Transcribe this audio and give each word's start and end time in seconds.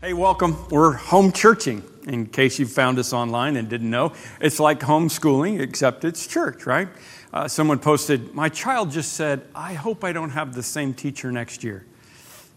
Hey, 0.00 0.12
welcome. 0.12 0.56
We're 0.70 0.92
home 0.92 1.32
churching, 1.32 1.82
in 2.06 2.26
case 2.26 2.60
you 2.60 2.66
found 2.68 3.00
us 3.00 3.12
online 3.12 3.56
and 3.56 3.68
didn't 3.68 3.90
know. 3.90 4.12
It's 4.40 4.60
like 4.60 4.78
homeschooling, 4.78 5.60
except 5.60 6.04
it's 6.04 6.24
church, 6.24 6.66
right? 6.66 6.86
Uh, 7.32 7.48
someone 7.48 7.80
posted, 7.80 8.32
My 8.32 8.48
child 8.48 8.92
just 8.92 9.14
said, 9.14 9.48
I 9.56 9.74
hope 9.74 10.04
I 10.04 10.12
don't 10.12 10.30
have 10.30 10.54
the 10.54 10.62
same 10.62 10.94
teacher 10.94 11.32
next 11.32 11.64
year. 11.64 11.84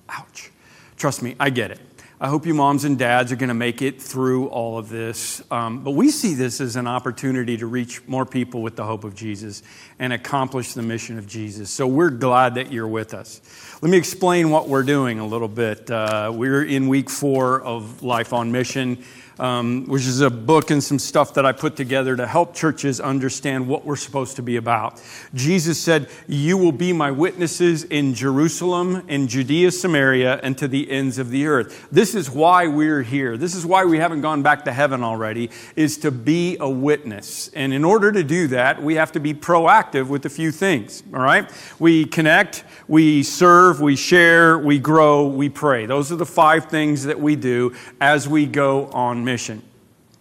Ouch. 0.09 0.51
Trust 0.97 1.23
me, 1.23 1.35
I 1.39 1.49
get 1.49 1.71
it. 1.71 1.79
I 2.23 2.27
hope 2.27 2.45
you 2.45 2.53
moms 2.53 2.83
and 2.83 2.99
dads 2.99 3.31
are 3.31 3.35
going 3.35 3.47
to 3.47 3.55
make 3.55 3.81
it 3.81 3.99
through 3.99 4.49
all 4.49 4.77
of 4.77 4.89
this. 4.89 5.41
Um, 5.49 5.83
but 5.83 5.91
we 5.91 6.11
see 6.11 6.35
this 6.35 6.61
as 6.61 6.75
an 6.75 6.85
opportunity 6.85 7.57
to 7.57 7.65
reach 7.65 8.07
more 8.07 8.27
people 8.27 8.61
with 8.61 8.75
the 8.75 8.83
hope 8.83 9.03
of 9.03 9.15
Jesus 9.15 9.63
and 9.97 10.13
accomplish 10.13 10.73
the 10.73 10.83
mission 10.83 11.17
of 11.17 11.25
Jesus. 11.25 11.71
So 11.71 11.87
we're 11.87 12.11
glad 12.11 12.53
that 12.55 12.71
you're 12.71 12.87
with 12.87 13.15
us. 13.15 13.41
Let 13.81 13.89
me 13.89 13.97
explain 13.97 14.51
what 14.51 14.69
we're 14.69 14.83
doing 14.83 15.17
a 15.17 15.25
little 15.25 15.47
bit. 15.47 15.89
Uh, 15.89 16.31
we're 16.31 16.63
in 16.63 16.89
week 16.89 17.09
four 17.09 17.59
of 17.59 18.03
Life 18.03 18.33
on 18.33 18.51
Mission 18.51 19.03
um, 19.41 19.85
which 19.87 20.05
is 20.05 20.21
a 20.21 20.29
book 20.29 20.69
and 20.69 20.83
some 20.83 20.99
stuff 20.99 21.33
that 21.33 21.47
I 21.47 21.51
put 21.51 21.75
together 21.75 22.15
to 22.15 22.27
help 22.27 22.53
churches 22.53 22.99
understand 22.99 23.67
what 23.67 23.83
we're 23.83 23.95
supposed 23.95 24.35
to 24.35 24.43
be 24.43 24.55
about. 24.55 25.01
Jesus 25.33 25.81
said, 25.81 26.09
You 26.27 26.59
will 26.59 26.71
be 26.71 26.93
my 26.93 27.09
witnesses 27.09 27.83
in 27.85 28.13
Jerusalem, 28.13 29.03
in 29.07 29.27
Judea, 29.27 29.71
Samaria, 29.71 30.39
and 30.43 30.55
to 30.59 30.67
the 30.67 30.91
ends 30.91 31.17
of 31.17 31.31
the 31.31 31.47
earth. 31.47 31.87
This 31.91 32.13
is 32.13 32.29
why 32.29 32.67
we're 32.67 33.01
here. 33.01 33.35
This 33.35 33.55
is 33.55 33.65
why 33.65 33.83
we 33.83 33.97
haven't 33.97 34.21
gone 34.21 34.43
back 34.43 34.63
to 34.65 34.71
heaven 34.71 35.03
already, 35.03 35.49
is 35.75 35.97
to 35.97 36.11
be 36.11 36.57
a 36.59 36.69
witness. 36.69 37.49
And 37.55 37.73
in 37.73 37.83
order 37.83 38.11
to 38.11 38.23
do 38.23 38.45
that, 38.49 38.83
we 38.83 38.93
have 38.95 39.11
to 39.13 39.19
be 39.19 39.33
proactive 39.33 40.07
with 40.07 40.23
a 40.27 40.29
few 40.29 40.51
things, 40.51 41.01
all 41.15 41.19
right? 41.19 41.51
We 41.79 42.05
connect, 42.05 42.63
we 42.87 43.23
serve, 43.23 43.81
we 43.81 43.95
share, 43.95 44.59
we 44.59 44.77
grow, 44.77 45.25
we 45.25 45.49
pray. 45.49 45.87
Those 45.87 46.11
are 46.11 46.15
the 46.15 46.27
five 46.27 46.65
things 46.65 47.05
that 47.05 47.19
we 47.19 47.35
do 47.35 47.73
as 47.99 48.29
we 48.29 48.45
go 48.45 48.85
on 48.89 49.30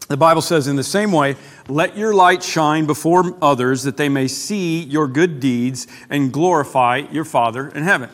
The 0.08 0.16
Bible 0.16 0.42
says, 0.42 0.66
in 0.66 0.74
the 0.74 0.82
same 0.82 1.12
way, 1.12 1.36
let 1.68 1.96
your 1.96 2.12
light 2.12 2.42
shine 2.42 2.84
before 2.84 3.36
others 3.40 3.84
that 3.84 3.96
they 3.96 4.08
may 4.08 4.26
see 4.26 4.82
your 4.82 5.06
good 5.06 5.38
deeds 5.38 5.86
and 6.08 6.32
glorify 6.32 7.04
your 7.12 7.24
Father 7.24 7.68
in 7.68 7.84
heaven. 7.84 8.10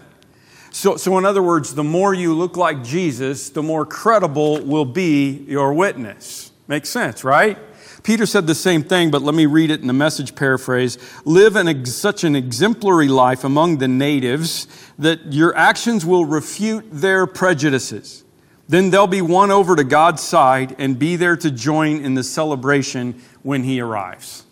So, 0.70 0.98
so, 0.98 1.16
in 1.16 1.24
other 1.24 1.42
words, 1.42 1.74
the 1.74 1.82
more 1.82 2.12
you 2.12 2.34
look 2.34 2.58
like 2.58 2.84
Jesus, 2.84 3.48
the 3.48 3.62
more 3.62 3.86
credible 3.86 4.60
will 4.60 4.84
be 4.84 5.46
your 5.48 5.72
witness. 5.72 6.52
Makes 6.68 6.90
sense, 6.90 7.24
right? 7.24 7.56
Peter 8.02 8.26
said 8.26 8.46
the 8.46 8.54
same 8.54 8.82
thing, 8.82 9.10
but 9.10 9.22
let 9.22 9.34
me 9.34 9.46
read 9.46 9.70
it 9.70 9.80
in 9.80 9.86
the 9.86 9.94
message 9.94 10.34
paraphrase. 10.34 10.98
Live 11.24 11.56
in 11.56 11.86
such 11.86 12.24
an 12.24 12.36
exemplary 12.36 13.08
life 13.08 13.42
among 13.42 13.78
the 13.78 13.88
natives 13.88 14.68
that 14.98 15.32
your 15.32 15.56
actions 15.56 16.04
will 16.04 16.26
refute 16.26 16.84
their 16.92 17.26
prejudices. 17.26 18.22
Then 18.68 18.90
they'll 18.90 19.06
be 19.06 19.22
won 19.22 19.50
over 19.50 19.76
to 19.76 19.84
God's 19.84 20.22
side 20.22 20.74
and 20.78 20.98
be 20.98 21.16
there 21.16 21.36
to 21.36 21.50
join 21.50 22.04
in 22.04 22.14
the 22.14 22.24
celebration 22.24 23.22
when 23.42 23.62
He 23.62 23.80
arrives. 23.80 24.44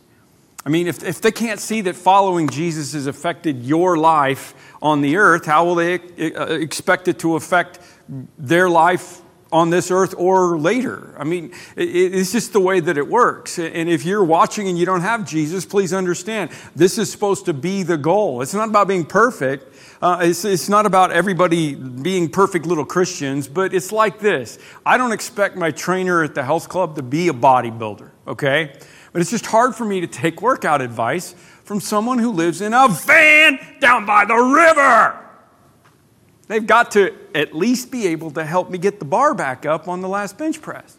I 0.67 0.71
mean, 0.71 0.87
if, 0.87 1.03
if 1.03 1.21
they 1.21 1.33
can't 1.33 1.61
see 1.61 1.83
that 1.83 1.95
following 1.95 2.49
Jesus 2.49 2.95
has 2.95 3.07
affected 3.07 3.65
your 3.65 3.99
life 3.99 4.55
on 4.81 5.03
the 5.03 5.17
earth, 5.17 5.45
how 5.45 5.65
will 5.67 5.75
they 5.75 5.99
uh, 6.35 6.47
expect 6.55 7.09
it 7.09 7.19
to 7.19 7.37
affect 7.37 7.81
their 8.39 8.71
life 8.71 9.21
on 9.55 9.71
this 9.71 9.93
earth 9.93 10.17
or 10.19 10.59
later. 10.59 11.15
I 11.17 11.23
mean, 11.23 11.53
it's 11.77 12.33
just 12.33 12.53
the 12.53 12.59
way 12.59 12.81
that 12.81 12.99
it 12.99 13.07
works. 13.07 13.57
And 13.61 13.89
if 13.89 14.05
you're 14.05 14.25
watching 14.25 14.67
and 14.67 14.77
you 14.77 14.85
don't 14.85 15.03
have 15.03 15.25
Jesus, 15.25 15.65
please 15.65 15.93
understand 15.93 16.51
this 16.75 16.99
is 16.99 17.09
supposed 17.11 17.45
to 17.45 17.55
be 17.55 17.85
the 17.85 17.97
goal. 17.97 18.43
It's 18.43 18.53
not 18.53 18.69
about 18.69 18.89
being 18.89 19.05
perfect, 19.05 19.73
uh, 20.03 20.19
it's, 20.23 20.45
it's 20.45 20.69
not 20.69 20.87
about 20.87 21.13
everybody 21.13 21.77
being 21.77 22.29
perfect 22.31 22.67
little 22.67 22.85
Christians, 22.85 23.47
but 23.47 23.73
it's 23.73 23.93
like 23.93 24.19
this 24.19 24.59
I 24.85 24.99
don't 24.99 25.13
expect 25.13 25.57
my 25.57 25.71
trainer 25.71 26.25
at 26.25 26.35
the 26.35 26.43
health 26.43 26.69
club 26.69 26.97
to 26.97 27.03
be 27.05 27.29
a 27.29 27.33
bodybuilder, 27.33 28.11
okay? 28.27 28.77
But 29.13 29.23
it's 29.23 29.31
just 29.31 29.47
hard 29.47 29.77
for 29.77 29.85
me 29.85 30.01
to 30.01 30.09
take 30.09 30.43
workout 30.43 30.83
advice 30.83 31.37
from 31.63 31.79
someone 31.79 32.19
who 32.19 32.33
lives 32.33 32.61
in 32.61 32.75
a 32.75 32.89
van 32.89 33.61
down 33.79 34.05
by 34.05 34.25
the 34.25 34.35
river. 34.35 35.24
They've 36.47 36.67
got 36.67 36.91
to 36.93 37.15
at 37.35 37.55
least 37.55 37.91
be 37.91 38.07
able 38.09 38.31
to 38.33 38.45
help 38.45 38.71
me 38.71 38.79
get 38.79 38.99
the 38.99 39.05
bar 39.05 39.35
back 39.35 39.65
up 39.65 39.89
on 39.89 40.01
the 40.01 40.09
last 40.09 40.37
bench 40.37 40.61
press. 40.61 40.97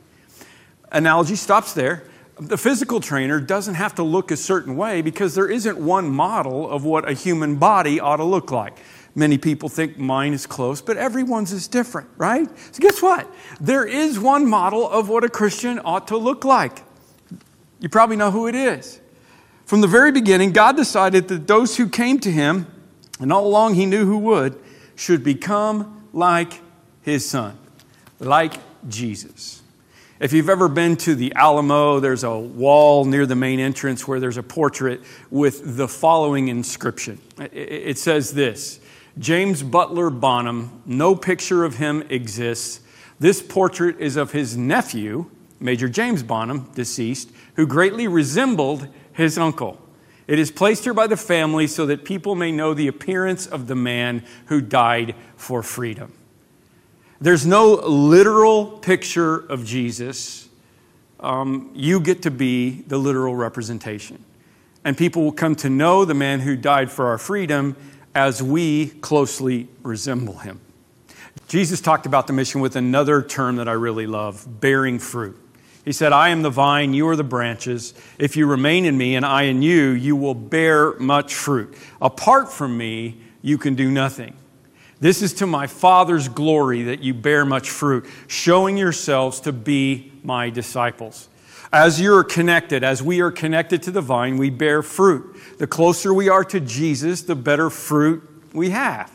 Analogy 0.92 1.36
stops 1.36 1.74
there. 1.74 2.04
The 2.40 2.58
physical 2.58 3.00
trainer 3.00 3.40
doesn't 3.40 3.76
have 3.76 3.96
to 3.96 4.04
look 4.04 4.32
a 4.32 4.38
certain 4.38 4.76
way 4.76 5.02
because 5.02 5.36
there 5.36 5.50
isn't 5.50 5.78
one 5.78 6.10
model 6.10 6.70
of 6.70 6.84
what 6.84 7.10
a 7.10 7.14
human 7.14 7.56
body 7.56 8.00
ought 8.00 8.18
to 8.18 8.24
look 8.24 8.52
like. 8.52 8.78
Many 9.18 9.38
people 9.38 9.70
think 9.70 9.98
mine 9.98 10.34
is 10.34 10.46
close, 10.46 10.82
but 10.82 10.98
everyone's 10.98 11.54
is 11.54 11.70
different, 11.70 12.10
right? 12.18 12.50
So, 12.74 12.82
guess 12.82 13.02
what? 13.02 13.34
There 13.62 13.86
is 13.86 14.20
one 14.20 14.46
model 14.46 14.90
of 14.90 15.08
what 15.08 15.24
a 15.24 15.30
Christian 15.30 15.80
ought 15.86 16.10
to 16.10 16.18
look 16.18 16.44
like. 16.44 16.84
You 17.80 17.88
probably 17.88 18.18
know 18.18 18.32
who 18.32 18.48
it 18.48 18.56
is. 18.56 19.00
From 19.66 19.80
the 19.80 19.88
very 19.88 20.12
beginning, 20.12 20.52
God 20.52 20.76
decided 20.76 21.30
that 21.30 21.48
those 21.48 21.78
who 21.78 21.88
came 21.88 22.20
to 22.20 22.32
Him, 22.32 22.68
and 23.22 23.32
all 23.32 23.48
along 23.48 23.76
He 23.76 23.86
knew 23.86 24.06
who 24.06 24.18
would, 24.18 24.60
should 24.96 25.24
become 25.24 26.08
like 26.14 26.62
His 27.02 27.28
Son, 27.28 27.58
like 28.20 28.60
Jesus. 28.88 29.62
If 30.18 30.32
you've 30.32 30.50
ever 30.50 30.70
been 30.70 30.96
to 30.98 31.14
the 31.14 31.34
Alamo, 31.36 32.00
there's 32.00 32.24
a 32.24 32.38
wall 32.38 33.04
near 33.04 33.26
the 33.26 33.36
main 33.36 33.60
entrance 33.60 34.08
where 34.08 34.20
there's 34.22 34.38
a 34.38 34.44
portrait 34.44 35.02
with 35.30 35.76
the 35.76 35.90
following 35.90 36.48
inscription. 36.48 37.20
It 37.38 37.98
says 37.98 38.34
this 38.34 38.80
James 39.18 39.62
Butler 39.62 40.10
Bonham, 40.10 40.82
no 40.86 41.16
picture 41.16 41.66
of 41.66 41.76
him 41.76 42.02
exists. 42.10 42.80
This 43.20 43.42
portrait 43.42 44.00
is 44.00 44.16
of 44.16 44.32
his 44.32 44.56
nephew, 44.56 45.30
Major 45.60 45.90
James 45.90 46.24
Bonham, 46.24 46.70
deceased, 46.76 47.32
who 47.56 47.68
greatly 47.68 48.08
resembled 48.08 48.88
his 49.12 49.38
uncle. 49.38 49.85
It 50.28 50.40
is 50.40 50.52
placed 50.52 50.84
here 50.84 50.94
by 50.94 51.08
the 51.08 51.18
family 51.18 51.68
so 51.68 51.86
that 51.86 52.04
people 52.04 52.36
may 52.36 52.52
know 52.52 52.74
the 52.74 52.88
appearance 52.88 53.46
of 53.46 53.68
the 53.68 53.76
man 53.76 54.24
who 54.48 54.60
died 54.60 55.16
for 55.36 55.62
freedom. 55.62 56.14
There's 57.22 57.46
no 57.46 57.74
literal 57.74 58.66
picture 58.66 59.38
of 59.38 59.66
Jesus. 59.66 60.50
Um, 61.20 61.72
you 61.74 62.00
get 62.00 62.24
to 62.24 62.32
be 62.32 62.82
the 62.82 62.98
literal 62.98 63.36
representation. 63.36 64.24
And 64.84 64.98
people 64.98 65.24
will 65.24 65.32
come 65.32 65.56
to 65.58 65.70
know 65.70 66.06
the 66.06 66.14
man 66.14 66.42
who 66.42 66.56
died 66.56 66.92
for 66.92 67.08
our 67.08 67.18
freedom 67.18 67.76
as 68.14 68.42
we 68.42 68.88
closely 68.88 69.68
resemble 69.84 70.38
him. 70.38 70.60
Jesus 71.48 71.82
talked 71.82 72.06
about 72.06 72.28
the 72.28 72.34
mission 72.34 72.62
with 72.62 72.76
another 72.76 73.22
term 73.22 73.58
that 73.58 73.68
I 73.68 73.74
really 73.74 74.08
love 74.08 74.60
bearing 74.60 75.00
fruit. 75.00 75.40
He 75.86 75.92
said, 75.92 76.12
I 76.12 76.30
am 76.30 76.42
the 76.42 76.50
vine, 76.50 76.96
you 76.96 77.08
are 77.08 77.16
the 77.16 77.24
branches. 77.24 77.94
If 78.18 78.36
you 78.36 78.48
remain 78.48 78.86
in 78.86 78.98
me 78.98 79.16
and 79.16 79.24
I 79.24 79.44
in 79.44 79.62
you, 79.62 79.92
you 79.92 80.16
will 80.16 80.34
bear 80.34 80.94
much 81.00 81.36
fruit. 81.36 81.78
Apart 82.02 82.52
from 82.52 82.76
me, 82.76 83.18
you 83.44 83.60
can 83.60 83.76
do 83.76 83.92
nothing. 83.92 84.36
This 85.00 85.22
is 85.22 85.34
to 85.36 85.46
my 85.46 85.68
Father's 85.68 86.28
glory 86.28 86.84
that 86.84 87.02
you 87.02 87.14
bear 87.14 87.46
much 87.46 87.70
fruit, 87.70 88.08
showing 88.28 88.78
yourselves 88.78 89.40
to 89.42 89.54
be 89.54 90.12
my 90.24 90.50
disciples. 90.50 91.30
As 91.72 92.02
you're 92.02 92.24
connected, 92.24 92.84
as 92.84 93.04
we 93.04 93.22
are 93.22 93.32
connected 93.32 93.84
to 93.84 93.92
the 93.92 94.02
vine, 94.02 94.38
we 94.38 94.50
bear 94.50 94.82
fruit. 94.82 95.36
The 95.60 95.68
closer 95.68 96.14
we 96.14 96.30
are 96.30 96.46
to 96.46 96.60
Jesus, 96.60 97.22
the 97.22 97.36
better 97.36 97.70
fruit 97.70 98.24
we 98.54 98.72
have. 98.72 99.12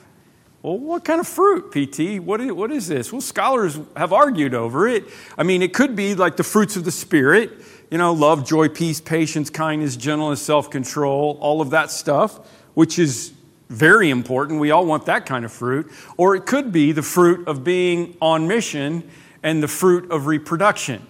Well, 0.62 0.78
what 0.78 1.04
kind 1.04 1.20
of 1.20 1.26
fruit, 1.26 1.70
PT? 1.70 2.22
What 2.22 2.40
is, 2.40 2.52
what 2.52 2.70
is 2.70 2.86
this? 2.88 3.12
Well, 3.12 3.22
scholars 3.22 3.78
have 3.96 4.12
argued 4.12 4.52
over 4.52 4.86
it. 4.86 5.04
I 5.38 5.42
mean, 5.42 5.62
it 5.62 5.72
could 5.72 5.96
be 5.96 6.14
like 6.14 6.36
the 6.36 6.44
fruits 6.44 6.76
of 6.76 6.84
the 6.84 6.90
Spirit, 6.90 7.52
you 7.90 7.96
know, 7.96 8.12
love, 8.12 8.46
joy, 8.46 8.68
peace, 8.68 9.00
patience, 9.00 9.48
kindness, 9.48 9.96
gentleness, 9.96 10.42
self 10.42 10.70
control, 10.70 11.38
all 11.40 11.62
of 11.62 11.70
that 11.70 11.90
stuff, 11.90 12.46
which 12.74 12.98
is 12.98 13.32
very 13.70 14.10
important. 14.10 14.60
We 14.60 14.70
all 14.70 14.84
want 14.84 15.06
that 15.06 15.24
kind 15.24 15.46
of 15.46 15.52
fruit. 15.52 15.90
Or 16.18 16.34
it 16.34 16.44
could 16.44 16.72
be 16.72 16.92
the 16.92 17.02
fruit 17.02 17.48
of 17.48 17.64
being 17.64 18.16
on 18.20 18.46
mission 18.46 19.08
and 19.42 19.62
the 19.62 19.68
fruit 19.68 20.10
of 20.10 20.26
reproduction 20.26 21.06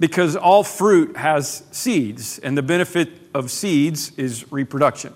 because 0.00 0.36
all 0.36 0.62
fruit 0.62 1.16
has 1.16 1.64
seeds, 1.70 2.38
and 2.38 2.56
the 2.56 2.62
benefit 2.62 3.10
of 3.34 3.50
seeds 3.50 4.12
is 4.16 4.50
reproduction. 4.52 5.12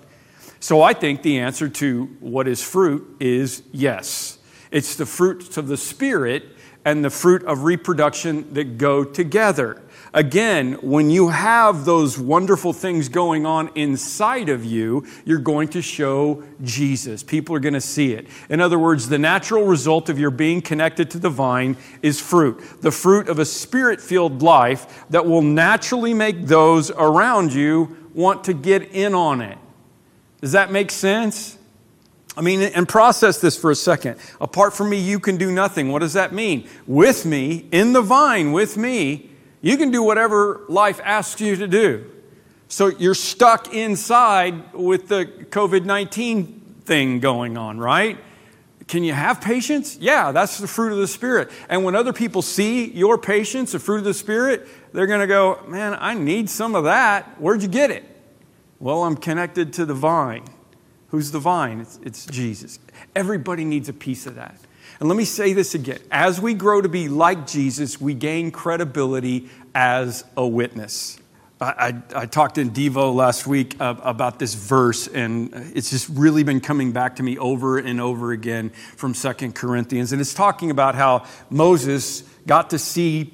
So 0.63 0.81
I 0.81 0.93
think 0.93 1.23
the 1.23 1.41
answer 1.41 1.69
to 1.69 2.05
what 2.21 2.47
is 2.47 2.63
fruit 2.63 3.17
is 3.19 3.65
yes. 3.73 4.39
It's 4.71 4.95
the 4.95 5.07
fruits 5.07 5.57
of 5.57 5.67
the 5.67 5.77
Spirit 5.77 6.45
and 6.85 7.05
the 7.05 7.11
fruit 7.11 7.43
of 7.47 7.65
reproduction 7.65 8.55
that 8.55 8.79
go 8.79 9.03
together. 9.03 9.83
Again, 10.15 10.75
when 10.75 11.11
you 11.11 11.31
have 11.31 11.85
those 11.85 12.17
wonderful 12.17 12.73
things 12.73 13.09
going 13.09 13.45
on 13.45 13.71
inside 13.75 14.49
of 14.49 14.65
you, 14.65 15.05
you're 15.25 15.41
going 15.41 15.67
to 15.71 15.83
show 15.83 16.45
Jesus. 16.63 17.25
People 17.25 17.57
are 17.57 17.61
going 17.61 17.75
to 17.75 17.81
see 17.81 18.13
it. 18.13 18.29
In 18.49 18.61
other 18.61 18.79
words, 18.79 19.09
the 19.09 19.19
natural 19.19 19.65
result 19.65 20.09
of 20.09 20.17
your 20.17 20.31
being 20.31 20.63
connected 20.63 21.11
to 21.11 21.19
the 21.19 21.31
vine 21.31 21.77
is 22.03 22.21
fruit. 22.21 22.63
The 22.83 22.93
fruit 22.93 23.29
of 23.29 23.41
a 23.41 23.45
spirit 23.45 24.01
filled 24.01 24.43
life 24.43 25.07
that 25.11 25.27
will 25.27 25.43
naturally 25.43 26.15
make 26.15 26.47
those 26.47 26.93
around 26.93 27.53
you 27.53 27.97
want 28.15 28.45
to 28.45 28.55
get 28.55 28.93
in 28.93 29.13
on 29.13 29.41
it. 29.41 29.59
Does 30.43 30.53
that 30.53 30.71
make 30.71 30.91
sense? 30.91 31.57
I 32.37 32.41
mean, 32.41 32.61
and 32.61 32.89
process 32.89 33.41
this 33.41 33.57
for 33.57 33.71
a 33.71 33.75
second. 33.75 34.19
Apart 34.41 34.75
from 34.75 34.91
me, 34.91 34.99
you 34.99 35.21
can 35.21 35.37
do 35.37 35.53
nothing. 35.53 35.93
What 35.93 36.01
does 36.01 36.15
that 36.15 36.33
mean? 36.33 36.69
With 36.87 37.25
me, 37.25 37.69
in 37.71 37.93
the 37.93 38.03
vine, 38.03 38.53
with 38.53 38.77
me, 38.77 39.31
you 39.61 39.77
can 39.77 39.91
do 39.91 40.03
whatever 40.03 40.63
life 40.69 41.01
asks 41.05 41.41
you 41.41 41.55
to 41.57 41.69
do. 41.69 42.11
So 42.67 42.89
you're 42.89 43.15
stuck 43.15 43.73
inside 43.73 44.75
with 44.75 45.09
the 45.09 45.27
COVID 45.27 45.85
19 45.85 46.81
thing 46.85 47.21
going 47.21 47.57
on, 47.57 47.79
right? 47.79 48.19
Can 48.89 49.05
you 49.05 49.13
have 49.13 49.41
patience? 49.41 49.97
Yeah, 50.01 50.33
that's 50.33 50.59
the 50.59 50.67
fruit 50.67 50.91
of 50.91 50.99
the 50.99 51.07
Spirit. 51.07 51.51
And 51.69 51.85
when 51.85 51.95
other 51.95 52.13
people 52.13 52.43
see 52.43 52.91
your 52.91 53.17
patience, 53.17 53.73
the 53.73 53.79
fruit 53.79 53.99
of 53.99 54.05
the 54.05 54.15
Spirit, 54.15 54.67
they're 54.93 55.07
going 55.07 55.21
to 55.21 55.27
go, 55.29 55.63
Man, 55.69 55.97
I 56.01 56.15
need 56.15 56.51
some 56.51 56.75
of 56.75 56.85
that. 56.85 57.41
Where'd 57.41 57.63
you 57.63 57.69
get 57.69 57.91
it? 57.91 58.05
Well, 58.83 59.05
I'm 59.05 59.17
connected 59.17 59.73
to 59.75 59.87
the 59.87 59.95
vine. 59.95 60.43
Who's 61.11 61.31
the 61.31 61.39
vine? 61.39 61.79
It's, 61.83 62.01
it's 62.03 62.27
Jesus. 62.27 62.81
Everybody 63.15 63.65
needs 63.65 63.89
a 63.89 63.93
piece 63.93 64.27
of 64.27 64.35
that. 64.35 64.59
And 64.99 65.09
let 65.09 65.17
me 65.17 65.25
say 65.25 65.53
this 65.53 65.77
again. 65.77 66.01
As 66.11 66.41
we 66.41 66.53
grow 66.53 66.81
to 66.81 66.89
be 66.89 67.09
like 67.09 67.47
Jesus, 67.47 68.01
we 68.01 68.13
gain 68.13 68.51
credibility 68.51 69.49
as 69.73 70.25
a 70.37 70.45
witness. 70.45 71.21
I, 71.61 71.95
I, 72.13 72.27
talked 72.27 72.59
in 72.59 72.73
Devo 72.73 73.15
last 73.15 73.47
week 73.47 73.81
uh, 73.81 73.95
about 74.03 74.41
this 74.41 74.55
verse, 74.55 75.07
and 75.07 75.55
it's 75.77 75.91
just 75.91 76.09
really 76.09 76.43
been 76.43 76.61
coming 76.61 76.91
back 76.91 77.15
to 77.17 77.23
me 77.23 77.39
over 77.39 77.79
and 77.79 78.01
over 78.01 78.33
again 78.33 78.71
from 78.97 79.15
Second 79.15 79.55
Corinthians. 79.55 80.11
And 80.11 80.21
it's 80.21 80.35
talking 80.35 80.73
about 80.73 80.97
how 80.97 81.25
Moses 81.51 82.23
got 82.49 82.71
to 82.71 82.81
see 82.81 83.33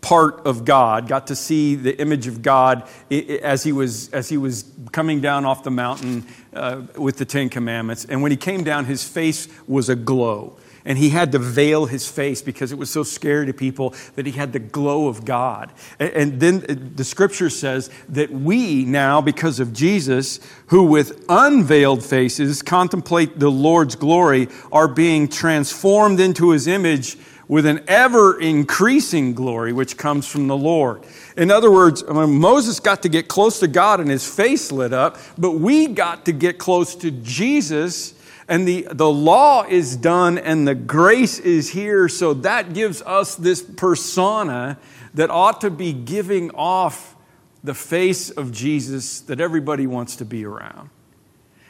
part 0.00 0.46
of 0.46 0.64
God, 0.64 1.08
got 1.08 1.26
to 1.28 1.36
see 1.36 1.74
the 1.74 1.98
image 2.00 2.26
of 2.26 2.42
God 2.42 2.88
as 3.10 3.62
he 3.62 3.72
was, 3.72 4.10
as 4.12 4.28
he 4.28 4.36
was 4.36 4.64
coming 4.92 5.20
down 5.20 5.44
off 5.44 5.62
the 5.62 5.70
mountain 5.70 6.26
uh, 6.54 6.82
with 6.96 7.18
the 7.18 7.24
Ten 7.24 7.48
Commandments. 7.48 8.04
And 8.04 8.22
when 8.22 8.30
he 8.30 8.36
came 8.36 8.64
down, 8.64 8.86
his 8.86 9.06
face 9.06 9.48
was 9.66 9.88
aglow. 9.88 10.56
And 10.82 10.96
he 10.96 11.10
had 11.10 11.32
to 11.32 11.38
veil 11.38 11.84
his 11.84 12.08
face 12.08 12.40
because 12.40 12.72
it 12.72 12.78
was 12.78 12.88
so 12.88 13.02
scary 13.02 13.44
to 13.46 13.52
people 13.52 13.94
that 14.14 14.24
he 14.24 14.32
had 14.32 14.54
the 14.54 14.58
glow 14.58 15.08
of 15.08 15.26
God. 15.26 15.72
And 15.98 16.40
then 16.40 16.64
uh, 16.68 16.74
the 16.96 17.04
scripture 17.04 17.50
says 17.50 17.90
that 18.08 18.30
we 18.30 18.86
now, 18.86 19.20
because 19.20 19.60
of 19.60 19.74
Jesus, 19.74 20.40
who 20.68 20.84
with 20.84 21.22
unveiled 21.28 22.02
faces 22.02 22.62
contemplate 22.62 23.38
the 23.38 23.50
Lord's 23.50 23.94
glory, 23.94 24.48
are 24.72 24.88
being 24.88 25.28
transformed 25.28 26.18
into 26.18 26.50
his 26.50 26.66
image 26.66 27.18
with 27.50 27.66
an 27.66 27.82
ever 27.88 28.38
increasing 28.38 29.34
glory 29.34 29.72
which 29.72 29.96
comes 29.96 30.24
from 30.24 30.46
the 30.46 30.56
Lord. 30.56 31.04
In 31.36 31.50
other 31.50 31.68
words, 31.68 32.04
Moses 32.08 32.78
got 32.78 33.02
to 33.02 33.08
get 33.08 33.26
close 33.26 33.58
to 33.58 33.66
God 33.66 33.98
and 33.98 34.08
his 34.08 34.24
face 34.24 34.70
lit 34.70 34.92
up, 34.92 35.18
but 35.36 35.54
we 35.54 35.88
got 35.88 36.26
to 36.26 36.32
get 36.32 36.58
close 36.58 36.94
to 36.94 37.10
Jesus 37.10 38.14
and 38.46 38.68
the, 38.68 38.86
the 38.92 39.10
law 39.10 39.64
is 39.64 39.96
done 39.96 40.38
and 40.38 40.66
the 40.66 40.76
grace 40.76 41.40
is 41.40 41.70
here. 41.70 42.08
So 42.08 42.34
that 42.34 42.72
gives 42.72 43.02
us 43.02 43.34
this 43.34 43.62
persona 43.62 44.78
that 45.14 45.28
ought 45.28 45.60
to 45.62 45.70
be 45.70 45.92
giving 45.92 46.52
off 46.52 47.16
the 47.64 47.74
face 47.74 48.30
of 48.30 48.52
Jesus 48.52 49.22
that 49.22 49.40
everybody 49.40 49.88
wants 49.88 50.14
to 50.16 50.24
be 50.24 50.44
around. 50.44 50.90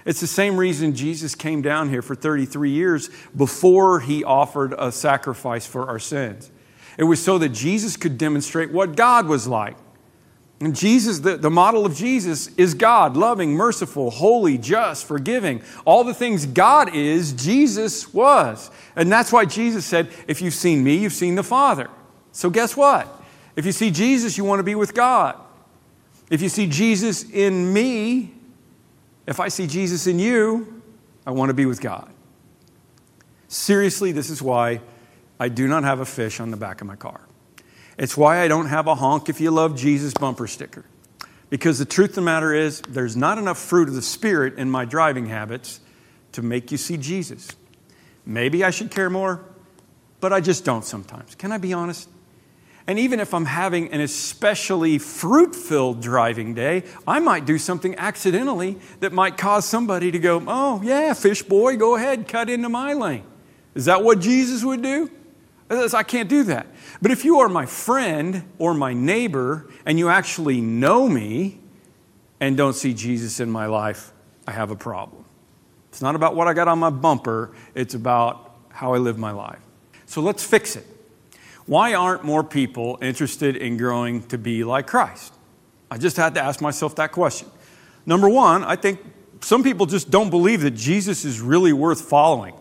It's 0.04 0.20
the 0.20 0.26
same 0.26 0.56
reason 0.56 0.94
Jesus 0.94 1.34
came 1.34 1.62
down 1.62 1.90
here 1.90 2.02
for 2.02 2.14
33 2.14 2.70
years 2.70 3.10
before 3.36 4.00
he 4.00 4.24
offered 4.24 4.74
a 4.78 4.90
sacrifice 4.90 5.66
for 5.66 5.88
our 5.88 5.98
sins. 5.98 6.50
It 6.96 7.04
was 7.04 7.22
so 7.22 7.38
that 7.38 7.50
Jesus 7.50 7.96
could 7.96 8.18
demonstrate 8.18 8.70
what 8.72 8.96
God 8.96 9.26
was 9.26 9.46
like. 9.46 9.76
And 10.60 10.76
Jesus, 10.76 11.20
the, 11.20 11.38
the 11.38 11.48
model 11.48 11.86
of 11.86 11.94
Jesus 11.94 12.48
is 12.56 12.74
God, 12.74 13.16
loving, 13.16 13.52
merciful, 13.52 14.10
holy, 14.10 14.58
just, 14.58 15.06
forgiving. 15.06 15.62
All 15.86 16.04
the 16.04 16.12
things 16.12 16.44
God 16.44 16.94
is, 16.94 17.32
Jesus 17.32 18.12
was. 18.12 18.70
And 18.94 19.10
that's 19.10 19.32
why 19.32 19.46
Jesus 19.46 19.86
said, 19.86 20.08
If 20.28 20.42
you've 20.42 20.54
seen 20.54 20.84
me, 20.84 20.96
you've 20.96 21.14
seen 21.14 21.34
the 21.34 21.42
Father. 21.42 21.88
So 22.32 22.50
guess 22.50 22.76
what? 22.76 23.08
If 23.56 23.64
you 23.64 23.72
see 23.72 23.90
Jesus, 23.90 24.36
you 24.36 24.44
want 24.44 24.58
to 24.58 24.64
be 24.64 24.74
with 24.74 24.92
God. 24.92 25.36
If 26.28 26.42
you 26.42 26.50
see 26.50 26.66
Jesus 26.66 27.28
in 27.28 27.72
me, 27.72 28.34
if 29.26 29.40
I 29.40 29.48
see 29.48 29.66
Jesus 29.66 30.06
in 30.06 30.18
you, 30.18 30.82
I 31.26 31.32
want 31.32 31.50
to 31.50 31.54
be 31.54 31.66
with 31.66 31.80
God. 31.80 32.10
Seriously, 33.48 34.12
this 34.12 34.30
is 34.30 34.40
why 34.40 34.80
I 35.38 35.48
do 35.48 35.66
not 35.66 35.84
have 35.84 36.00
a 36.00 36.06
fish 36.06 36.40
on 36.40 36.50
the 36.50 36.56
back 36.56 36.80
of 36.80 36.86
my 36.86 36.96
car. 36.96 37.20
It's 37.98 38.16
why 38.16 38.40
I 38.40 38.48
don't 38.48 38.66
have 38.66 38.86
a 38.86 38.94
honk 38.94 39.28
if 39.28 39.40
you 39.40 39.50
love 39.50 39.76
Jesus 39.76 40.14
bumper 40.14 40.46
sticker. 40.46 40.84
Because 41.50 41.78
the 41.78 41.84
truth 41.84 42.10
of 42.10 42.14
the 42.16 42.22
matter 42.22 42.54
is, 42.54 42.80
there's 42.82 43.16
not 43.16 43.36
enough 43.36 43.58
fruit 43.58 43.88
of 43.88 43.94
the 43.94 44.02
Spirit 44.02 44.56
in 44.56 44.70
my 44.70 44.84
driving 44.84 45.26
habits 45.26 45.80
to 46.32 46.42
make 46.42 46.70
you 46.70 46.78
see 46.78 46.96
Jesus. 46.96 47.50
Maybe 48.24 48.62
I 48.62 48.70
should 48.70 48.90
care 48.90 49.10
more, 49.10 49.44
but 50.20 50.32
I 50.32 50.40
just 50.40 50.64
don't 50.64 50.84
sometimes. 50.84 51.34
Can 51.34 51.50
I 51.50 51.58
be 51.58 51.72
honest? 51.72 52.08
And 52.90 52.98
even 52.98 53.20
if 53.20 53.34
I'm 53.34 53.44
having 53.44 53.92
an 53.92 54.00
especially 54.00 54.98
fruit 54.98 55.54
filled 55.54 56.02
driving 56.02 56.54
day, 56.54 56.82
I 57.06 57.20
might 57.20 57.46
do 57.46 57.56
something 57.56 57.94
accidentally 57.94 58.80
that 58.98 59.12
might 59.12 59.38
cause 59.38 59.64
somebody 59.64 60.10
to 60.10 60.18
go, 60.18 60.42
Oh, 60.44 60.82
yeah, 60.82 61.14
fish 61.14 61.40
boy, 61.40 61.76
go 61.76 61.94
ahead, 61.94 62.26
cut 62.26 62.50
into 62.50 62.68
my 62.68 62.94
lane. 62.94 63.22
Is 63.76 63.84
that 63.84 64.02
what 64.02 64.18
Jesus 64.18 64.64
would 64.64 64.82
do? 64.82 65.08
I 65.70 66.02
can't 66.02 66.28
do 66.28 66.42
that. 66.42 66.66
But 67.00 67.12
if 67.12 67.24
you 67.24 67.38
are 67.38 67.48
my 67.48 67.64
friend 67.64 68.42
or 68.58 68.74
my 68.74 68.92
neighbor 68.92 69.70
and 69.86 69.96
you 69.96 70.08
actually 70.08 70.60
know 70.60 71.08
me 71.08 71.60
and 72.40 72.56
don't 72.56 72.74
see 72.74 72.92
Jesus 72.92 73.38
in 73.38 73.52
my 73.52 73.66
life, 73.66 74.12
I 74.48 74.50
have 74.50 74.72
a 74.72 74.76
problem. 74.76 75.24
It's 75.90 76.02
not 76.02 76.16
about 76.16 76.34
what 76.34 76.48
I 76.48 76.54
got 76.54 76.66
on 76.66 76.80
my 76.80 76.90
bumper, 76.90 77.52
it's 77.72 77.94
about 77.94 78.56
how 78.70 78.94
I 78.94 78.98
live 78.98 79.16
my 79.16 79.30
life. 79.30 79.60
So 80.06 80.20
let's 80.20 80.42
fix 80.42 80.74
it. 80.74 80.99
Why 81.70 81.94
aren't 81.94 82.24
more 82.24 82.42
people 82.42 82.98
interested 83.00 83.54
in 83.54 83.76
growing 83.76 84.24
to 84.24 84.36
be 84.36 84.64
like 84.64 84.88
Christ? 84.88 85.32
I 85.88 85.98
just 85.98 86.16
had 86.16 86.34
to 86.34 86.42
ask 86.42 86.60
myself 86.60 86.96
that 86.96 87.12
question. 87.12 87.46
Number 88.04 88.28
one, 88.28 88.64
I 88.64 88.74
think 88.74 88.98
some 89.40 89.62
people 89.62 89.86
just 89.86 90.10
don't 90.10 90.30
believe 90.30 90.62
that 90.62 90.72
Jesus 90.72 91.24
is 91.24 91.40
really 91.40 91.72
worth 91.72 92.00
following. 92.00 92.56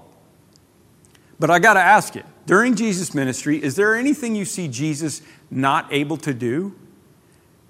But 1.39 1.49
I 1.49 1.57
got 1.57 1.73
to 1.73 1.79
ask 1.79 2.13
you 2.13 2.21
during 2.45 2.75
Jesus' 2.75 3.15
ministry, 3.15 3.57
is 3.63 3.75
there 3.75 3.95
anything 3.95 4.35
you 4.35 4.45
see 4.45 4.67
Jesus 4.67 5.23
not 5.49 5.91
able 5.91 6.17
to 6.17 6.31
do? 6.31 6.75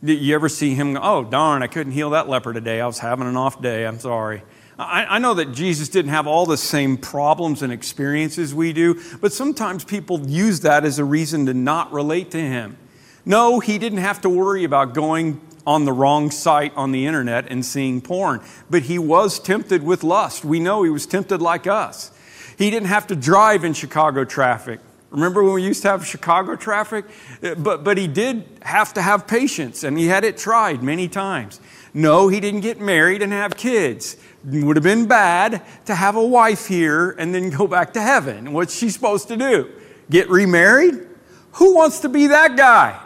Did 0.04 0.20
you 0.20 0.36
ever 0.36 0.50
see 0.50 0.76
him, 0.76 0.96
go, 0.96 1.00
oh, 1.02 1.24
darn, 1.24 1.64
I 1.64 1.68
couldn't 1.68 1.94
heal 1.94 2.10
that 2.10 2.28
leper 2.28 2.52
today. 2.52 2.82
I 2.82 2.86
was 2.86 3.00
having 3.00 3.28
an 3.28 3.38
off 3.38 3.62
day. 3.62 3.88
I'm 3.88 4.00
sorry. 4.00 4.44
I, 4.80 5.16
I 5.16 5.20
know 5.20 5.34
that 5.34 5.52
Jesus 5.52 5.90
didn't 5.90 6.12
have 6.12 6.26
all 6.26 6.46
the 6.46 6.58
same 6.58 6.96
problems 6.96 7.62
and 7.62 7.74
experiences 7.74 8.56
we 8.56 8.72
do, 8.72 9.00
but 9.20 9.34
sometimes 9.34 9.84
people 9.84 10.22
use 10.28 10.62
that 10.62 10.86
as 10.86 11.00
a 11.00 11.04
reason 11.04 11.46
to 11.48 11.54
not 11.54 11.92
relate 11.92 12.32
to 12.32 12.40
him. 12.40 12.78
No, 13.26 13.60
he 13.60 13.78
didn't 13.78 14.00
have 14.00 14.22
to 14.22 14.30
worry 14.30 14.64
about 14.64 14.94
going 14.94 15.42
on 15.68 15.84
the 15.84 15.92
wrong 15.92 16.32
site 16.32 16.74
on 16.78 16.94
the 16.94 17.06
internet 17.06 17.46
and 17.52 17.66
seeing 17.66 18.00
porn, 18.00 18.42
but 18.70 18.84
he 18.84 18.98
was 18.98 19.38
tempted 19.38 19.84
with 19.84 20.02
lust. 20.02 20.46
We 20.46 20.62
know 20.62 20.84
he 20.84 20.90
was 20.90 21.06
tempted 21.06 21.42
like 21.42 21.68
us. 21.68 22.12
He 22.58 22.70
didn't 22.70 22.88
have 22.88 23.06
to 23.08 23.18
drive 23.18 23.66
in 23.66 23.74
Chicago 23.74 24.24
traffic. 24.24 24.80
Remember 25.12 25.44
when 25.44 25.54
we 25.54 25.64
used 25.64 25.82
to 25.82 25.90
have 25.90 26.06
Chicago 26.06 26.56
traffic? 26.56 27.06
Uh, 27.42 27.56
but, 27.56 27.84
but 27.84 27.98
he 27.98 28.08
did 28.08 28.46
have 28.62 28.94
to 28.94 29.02
have 29.02 29.28
patience, 29.28 29.84
and 29.84 29.98
he 29.98 30.08
had 30.08 30.24
it 30.24 30.38
tried 30.38 30.84
many 30.84 31.08
times. 31.08 31.60
No, 31.94 32.28
he 32.28 32.40
didn't 32.40 32.62
get 32.62 32.80
married 32.80 33.22
and 33.22 33.34
have 33.34 33.58
kids. 33.58 34.18
It 34.52 34.64
would 34.64 34.76
have 34.76 34.84
been 34.84 35.08
bad 35.08 35.64
to 35.86 35.96
have 35.96 36.16
a 36.16 36.26
wife 36.26 36.68
here 36.68 37.12
and 37.12 37.34
then 37.34 37.50
go 37.50 37.68
back 37.68 37.94
to 37.94 38.02
heaven. 38.02 38.54
What's 38.54 38.76
she 38.76 38.90
supposed 38.90 39.28
to 39.30 39.38
do? 39.38 39.72
Get 40.10 40.30
remarried? 40.30 41.08
Who 41.54 41.76
wants 41.76 42.00
to 42.02 42.10
be 42.10 42.28
that 42.28 42.56
guy? 42.56 43.02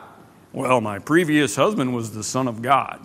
Well, 0.52 0.82
my 0.82 1.00
previous 1.00 1.56
husband 1.56 1.96
was 1.96 2.12
the 2.12 2.24
Son 2.24 2.48
of 2.48 2.62
God. 2.62 3.00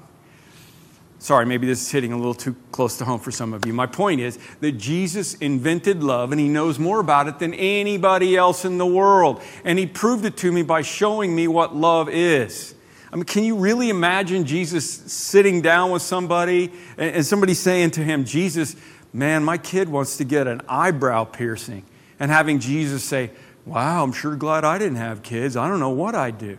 Sorry, 1.20 1.44
maybe 1.44 1.66
this 1.66 1.82
is 1.82 1.90
hitting 1.90 2.12
a 2.12 2.16
little 2.16 2.34
too 2.34 2.54
close 2.70 2.96
to 2.98 3.04
home 3.04 3.18
for 3.18 3.32
some 3.32 3.52
of 3.52 3.66
you. 3.66 3.72
My 3.72 3.86
point 3.86 4.20
is 4.20 4.38
that 4.60 4.72
Jesus 4.72 5.34
invented 5.34 6.02
love 6.02 6.30
and 6.30 6.40
he 6.40 6.48
knows 6.48 6.78
more 6.78 7.00
about 7.00 7.26
it 7.26 7.40
than 7.40 7.54
anybody 7.54 8.36
else 8.36 8.64
in 8.64 8.78
the 8.78 8.86
world. 8.86 9.42
And 9.64 9.78
he 9.78 9.86
proved 9.86 10.24
it 10.24 10.36
to 10.38 10.52
me 10.52 10.62
by 10.62 10.82
showing 10.82 11.34
me 11.34 11.48
what 11.48 11.74
love 11.74 12.08
is. 12.08 12.76
I 13.12 13.16
mean, 13.16 13.24
can 13.24 13.42
you 13.42 13.56
really 13.56 13.88
imagine 13.88 14.44
Jesus 14.44 14.88
sitting 14.88 15.60
down 15.60 15.90
with 15.90 16.02
somebody 16.02 16.72
and 16.96 17.24
somebody 17.24 17.54
saying 17.54 17.92
to 17.92 18.04
him, 18.04 18.24
Jesus, 18.24 18.76
man, 19.12 19.42
my 19.42 19.58
kid 19.58 19.88
wants 19.88 20.18
to 20.18 20.24
get 20.24 20.46
an 20.46 20.60
eyebrow 20.68 21.24
piercing, 21.24 21.84
and 22.20 22.30
having 22.30 22.58
Jesus 22.58 23.02
say, 23.04 23.30
Wow, 23.64 24.02
I'm 24.02 24.12
sure 24.12 24.34
glad 24.34 24.64
I 24.64 24.78
didn't 24.78 24.96
have 24.96 25.22
kids. 25.22 25.56
I 25.56 25.68
don't 25.68 25.80
know 25.80 25.90
what 25.90 26.14
I'd 26.14 26.38
do. 26.38 26.56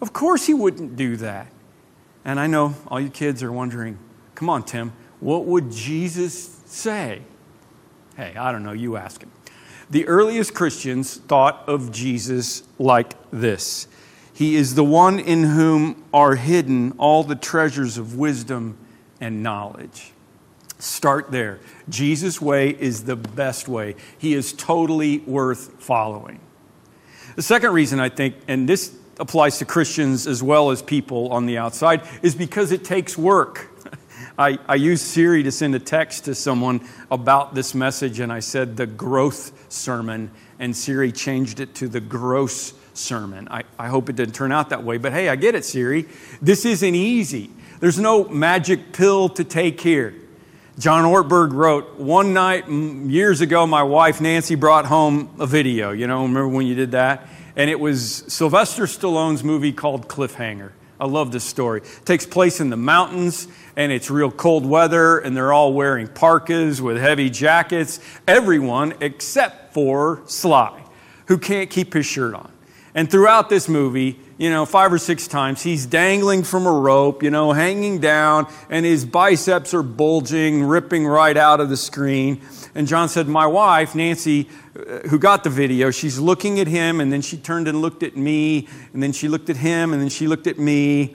Of 0.00 0.12
course, 0.12 0.46
he 0.46 0.54
wouldn't 0.54 0.96
do 0.96 1.16
that. 1.16 1.46
And 2.24 2.38
I 2.38 2.46
know 2.46 2.74
all 2.88 3.00
you 3.00 3.10
kids 3.10 3.42
are 3.42 3.52
wondering, 3.52 3.98
come 4.34 4.50
on, 4.50 4.62
Tim, 4.62 4.92
what 5.20 5.46
would 5.46 5.70
Jesus 5.70 6.60
say? 6.66 7.22
Hey, 8.16 8.34
I 8.36 8.52
don't 8.52 8.62
know, 8.62 8.72
you 8.72 8.96
ask 8.96 9.22
him. 9.22 9.30
The 9.88 10.06
earliest 10.06 10.54
Christians 10.54 11.16
thought 11.16 11.64
of 11.68 11.90
Jesus 11.90 12.62
like 12.78 13.14
this 13.30 13.88
he 14.40 14.56
is 14.56 14.74
the 14.74 14.84
one 14.84 15.18
in 15.18 15.44
whom 15.44 16.02
are 16.14 16.34
hidden 16.34 16.94
all 16.96 17.24
the 17.24 17.36
treasures 17.36 17.98
of 17.98 18.16
wisdom 18.16 18.78
and 19.20 19.42
knowledge. 19.42 20.12
Start 20.78 21.30
there. 21.30 21.60
Jesus' 21.90 22.40
way 22.40 22.70
is 22.70 23.04
the 23.04 23.16
best 23.16 23.68
way. 23.68 23.96
He 24.16 24.32
is 24.32 24.54
totally 24.54 25.18
worth 25.18 25.82
following. 25.82 26.40
The 27.36 27.42
second 27.42 27.72
reason 27.72 28.00
I 28.00 28.08
think, 28.08 28.36
and 28.48 28.66
this 28.66 28.96
applies 29.20 29.58
to 29.58 29.64
Christians 29.64 30.26
as 30.26 30.42
well 30.42 30.70
as 30.70 30.82
people 30.82 31.32
on 31.32 31.46
the 31.46 31.58
outside, 31.58 32.02
is 32.22 32.34
because 32.34 32.72
it 32.72 32.84
takes 32.84 33.16
work. 33.16 33.68
I, 34.38 34.58
I 34.66 34.74
used 34.76 35.04
Siri 35.04 35.42
to 35.42 35.52
send 35.52 35.74
a 35.74 35.78
text 35.78 36.24
to 36.24 36.34
someone 36.34 36.80
about 37.10 37.54
this 37.54 37.74
message, 37.74 38.20
and 38.20 38.32
I 38.32 38.40
said 38.40 38.76
the 38.76 38.86
growth 38.86 39.72
sermon, 39.72 40.30
and 40.58 40.76
Siri 40.76 41.12
changed 41.12 41.60
it 41.60 41.74
to 41.76 41.88
the 41.88 42.00
gross 42.00 42.74
sermon. 42.94 43.48
I, 43.50 43.64
I 43.78 43.88
hope 43.88 44.08
it 44.08 44.16
didn't 44.16 44.34
turn 44.34 44.52
out 44.52 44.70
that 44.70 44.82
way, 44.82 44.98
but 44.98 45.12
hey, 45.12 45.28
I 45.28 45.36
get 45.36 45.54
it, 45.54 45.64
Siri. 45.64 46.06
This 46.40 46.64
isn't 46.64 46.94
easy. 46.94 47.50
There's 47.80 47.98
no 47.98 48.24
magic 48.24 48.92
pill 48.92 49.28
to 49.30 49.44
take 49.44 49.80
here. 49.80 50.14
John 50.78 51.04
Ortberg 51.04 51.52
wrote, 51.52 51.98
One 51.98 52.32
night 52.32 52.68
years 52.68 53.42
ago, 53.42 53.66
my 53.66 53.82
wife 53.82 54.20
Nancy 54.20 54.54
brought 54.54 54.86
home 54.86 55.30
a 55.38 55.46
video. 55.46 55.90
You 55.90 56.06
know, 56.06 56.22
remember 56.22 56.48
when 56.48 56.66
you 56.66 56.74
did 56.74 56.92
that? 56.92 57.28
And 57.56 57.70
it 57.70 57.80
was 57.80 58.24
Sylvester 58.28 58.84
Stallone's 58.84 59.44
movie 59.44 59.72
called 59.72 60.08
Cliffhanger. 60.08 60.72
I 61.00 61.06
love 61.06 61.32
this 61.32 61.44
story. 61.44 61.80
It 61.80 62.04
takes 62.04 62.26
place 62.26 62.60
in 62.60 62.68
the 62.68 62.76
mountains 62.76 63.48
and 63.74 63.90
it's 63.90 64.10
real 64.10 64.30
cold 64.30 64.66
weather 64.66 65.18
and 65.18 65.34
they're 65.34 65.52
all 65.52 65.72
wearing 65.72 66.06
parkas 66.06 66.82
with 66.82 66.98
heavy 66.98 67.30
jackets. 67.30 68.00
Everyone 68.28 68.92
except 69.00 69.72
for 69.72 70.22
Sly, 70.26 70.84
who 71.26 71.38
can't 71.38 71.70
keep 71.70 71.94
his 71.94 72.04
shirt 72.04 72.34
on. 72.34 72.52
And 72.94 73.10
throughout 73.10 73.48
this 73.48 73.68
movie, 73.68 74.18
you 74.36 74.50
know, 74.50 74.66
five 74.66 74.92
or 74.92 74.98
six 74.98 75.28
times, 75.28 75.62
he's 75.62 75.86
dangling 75.86 76.42
from 76.42 76.66
a 76.66 76.72
rope, 76.72 77.22
you 77.22 77.30
know, 77.30 77.52
hanging 77.52 78.00
down, 78.00 78.52
and 78.68 78.84
his 78.84 79.04
biceps 79.04 79.74
are 79.74 79.82
bulging, 79.82 80.64
ripping 80.64 81.06
right 81.06 81.36
out 81.36 81.60
of 81.60 81.68
the 81.68 81.76
screen. 81.76 82.40
And 82.74 82.88
John 82.88 83.08
said, 83.08 83.28
My 83.28 83.46
wife, 83.46 83.94
Nancy, 83.94 84.48
uh, 84.74 85.08
who 85.08 85.18
got 85.18 85.44
the 85.44 85.50
video, 85.50 85.90
she's 85.90 86.18
looking 86.18 86.58
at 86.58 86.66
him, 86.66 87.00
and 87.00 87.12
then 87.12 87.22
she 87.22 87.36
turned 87.36 87.68
and 87.68 87.80
looked 87.80 88.02
at 88.02 88.16
me, 88.16 88.66
and 88.92 89.02
then 89.02 89.12
she 89.12 89.28
looked 89.28 89.50
at 89.50 89.56
him, 89.56 89.92
and 89.92 90.02
then 90.02 90.08
she 90.08 90.26
looked 90.26 90.46
at 90.48 90.58
me, 90.58 91.14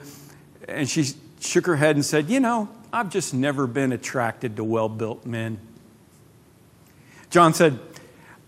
and 0.68 0.88
she 0.88 1.12
shook 1.40 1.66
her 1.66 1.76
head 1.76 1.96
and 1.96 2.04
said, 2.04 2.30
You 2.30 2.40
know, 2.40 2.70
I've 2.92 3.10
just 3.10 3.34
never 3.34 3.66
been 3.66 3.92
attracted 3.92 4.56
to 4.56 4.64
well 4.64 4.88
built 4.88 5.26
men. 5.26 5.58
John 7.28 7.52
said, 7.52 7.78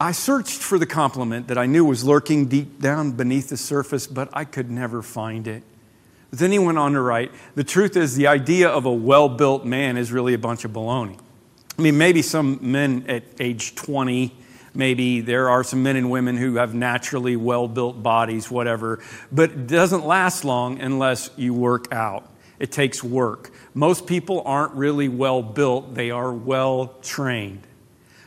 I 0.00 0.12
searched 0.12 0.62
for 0.62 0.78
the 0.78 0.86
compliment 0.86 1.48
that 1.48 1.58
I 1.58 1.66
knew 1.66 1.84
was 1.84 2.04
lurking 2.04 2.46
deep 2.46 2.80
down 2.80 3.12
beneath 3.12 3.48
the 3.48 3.56
surface, 3.56 4.06
but 4.06 4.28
I 4.32 4.44
could 4.44 4.70
never 4.70 5.02
find 5.02 5.48
it. 5.48 5.62
Then 6.30 6.52
he 6.52 6.58
went 6.58 6.78
on 6.78 6.92
to 6.92 7.00
write 7.00 7.32
The 7.54 7.64
truth 7.64 7.96
is, 7.96 8.14
the 8.14 8.26
idea 8.26 8.68
of 8.68 8.84
a 8.84 8.92
well 8.92 9.28
built 9.28 9.64
man 9.64 9.96
is 9.96 10.12
really 10.12 10.34
a 10.34 10.38
bunch 10.38 10.64
of 10.64 10.72
baloney. 10.72 11.18
I 11.78 11.82
mean, 11.82 11.98
maybe 11.98 12.22
some 12.22 12.58
men 12.60 13.04
at 13.08 13.24
age 13.40 13.74
20 13.74 14.34
Maybe 14.74 15.20
there 15.20 15.48
are 15.48 15.64
some 15.64 15.82
men 15.82 15.96
and 15.96 16.08
women 16.08 16.36
who 16.36 16.54
have 16.54 16.74
naturally 16.74 17.36
well 17.36 17.66
built 17.66 18.00
bodies, 18.00 18.48
whatever, 18.48 19.00
but 19.32 19.50
it 19.50 19.66
doesn't 19.66 20.06
last 20.06 20.44
long 20.44 20.80
unless 20.80 21.30
you 21.36 21.52
work 21.52 21.92
out. 21.92 22.30
It 22.60 22.70
takes 22.70 23.02
work. 23.02 23.50
Most 23.74 24.06
people 24.06 24.42
aren't 24.44 24.74
really 24.74 25.08
well 25.08 25.42
built, 25.42 25.94
they 25.94 26.12
are 26.12 26.32
well 26.32 26.94
trained. 27.02 27.66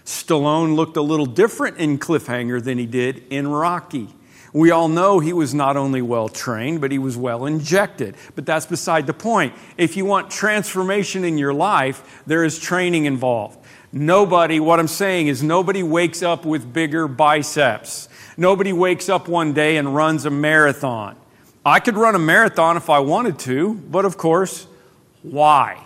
Stallone 0.05 0.75
looked 0.75 0.97
a 0.97 1.01
little 1.01 1.25
different 1.25 1.77
in 1.77 1.99
Cliffhanger 1.99 2.63
than 2.63 2.77
he 2.77 2.85
did 2.85 3.23
in 3.29 3.47
Rocky. 3.47 4.09
We 4.53 4.71
all 4.71 4.89
know 4.89 5.19
he 5.19 5.31
was 5.31 5.53
not 5.53 5.77
only 5.77 6.01
well 6.01 6.27
trained, 6.27 6.81
but 6.81 6.91
he 6.91 6.99
was 6.99 7.15
well 7.15 7.45
injected. 7.45 8.15
But 8.35 8.45
that's 8.45 8.65
beside 8.65 9.07
the 9.07 9.13
point. 9.13 9.53
If 9.77 9.95
you 9.95 10.05
want 10.05 10.29
transformation 10.29 11.23
in 11.23 11.37
your 11.37 11.53
life, 11.53 12.23
there 12.25 12.43
is 12.43 12.59
training 12.59 13.05
involved. 13.05 13.59
Nobody, 13.93 14.59
what 14.59 14.79
I'm 14.79 14.87
saying 14.87 15.27
is, 15.27 15.41
nobody 15.41 15.83
wakes 15.83 16.21
up 16.21 16.45
with 16.45 16.73
bigger 16.73 17.07
biceps. 17.07 18.09
Nobody 18.37 18.73
wakes 18.73 19.09
up 19.09 19.27
one 19.27 19.53
day 19.53 19.77
and 19.77 19.95
runs 19.95 20.25
a 20.25 20.29
marathon. 20.29 21.15
I 21.65 21.79
could 21.79 21.95
run 21.95 22.15
a 22.15 22.19
marathon 22.19 22.75
if 22.75 22.89
I 22.89 22.99
wanted 22.99 23.37
to, 23.39 23.75
but 23.75 24.03
of 24.03 24.17
course, 24.17 24.67
why? 25.21 25.81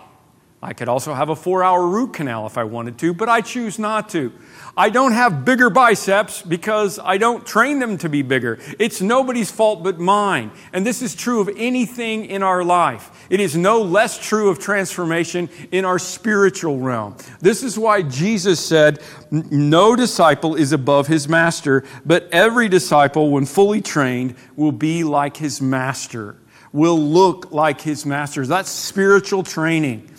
I 0.66 0.74
could 0.74 0.90
also 0.90 1.14
have 1.14 1.30
a 1.30 1.36
four 1.36 1.64
hour 1.64 1.86
root 1.86 2.14
canal 2.14 2.48
if 2.48 2.58
I 2.58 2.64
wanted 2.64 2.98
to, 2.98 3.14
but 3.14 3.30
I 3.30 3.42
choose 3.42 3.78
not 3.78 4.10
to. 4.10 4.34
I 4.76 4.90
don't 4.90 5.12
have 5.12 5.46
bigger 5.46 5.70
biceps 5.70 6.42
because 6.42 6.98
I 6.98 7.20
don't 7.20 7.46
train 7.46 7.78
them 7.78 8.00
to 8.00 8.10
be 8.10 8.24
bigger. 8.24 8.58
It's 8.80 9.00
nobody's 9.00 9.52
fault 9.52 9.84
but 9.84 10.00
mine. 10.00 10.52
And 10.74 10.84
this 10.84 11.04
is 11.04 11.14
true 11.14 11.40
of 11.40 11.52
anything 11.56 12.26
in 12.26 12.42
our 12.42 12.64
life. 12.64 13.28
It 13.30 13.40
is 13.40 13.56
no 13.56 13.84
less 13.84 14.18
true 14.18 14.50
of 14.50 14.58
transformation 14.58 15.50
in 15.72 15.86
our 15.86 16.00
spiritual 16.00 16.80
realm. 16.80 17.16
This 17.40 17.62
is 17.62 17.78
why 17.78 18.02
Jesus 18.02 18.60
said, 18.60 19.04
No 19.30 19.96
disciple 19.96 20.56
is 20.56 20.72
above 20.72 21.06
his 21.06 21.30
master, 21.30 21.84
but 22.08 22.28
every 22.32 22.70
disciple, 22.70 23.30
when 23.30 23.46
fully 23.46 23.82
trained, 23.82 24.36
will 24.56 24.72
be 24.72 25.04
like 25.04 25.38
his 25.38 25.62
master, 25.62 26.38
will 26.74 27.00
look 27.00 27.52
like 27.52 27.82
his 27.82 28.04
master. 28.04 28.48
That's 28.48 28.72
spiritual 28.72 29.44
training. 29.44 30.10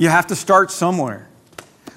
You 0.00 0.08
have 0.08 0.28
to 0.28 0.34
start 0.34 0.70
somewhere. 0.70 1.28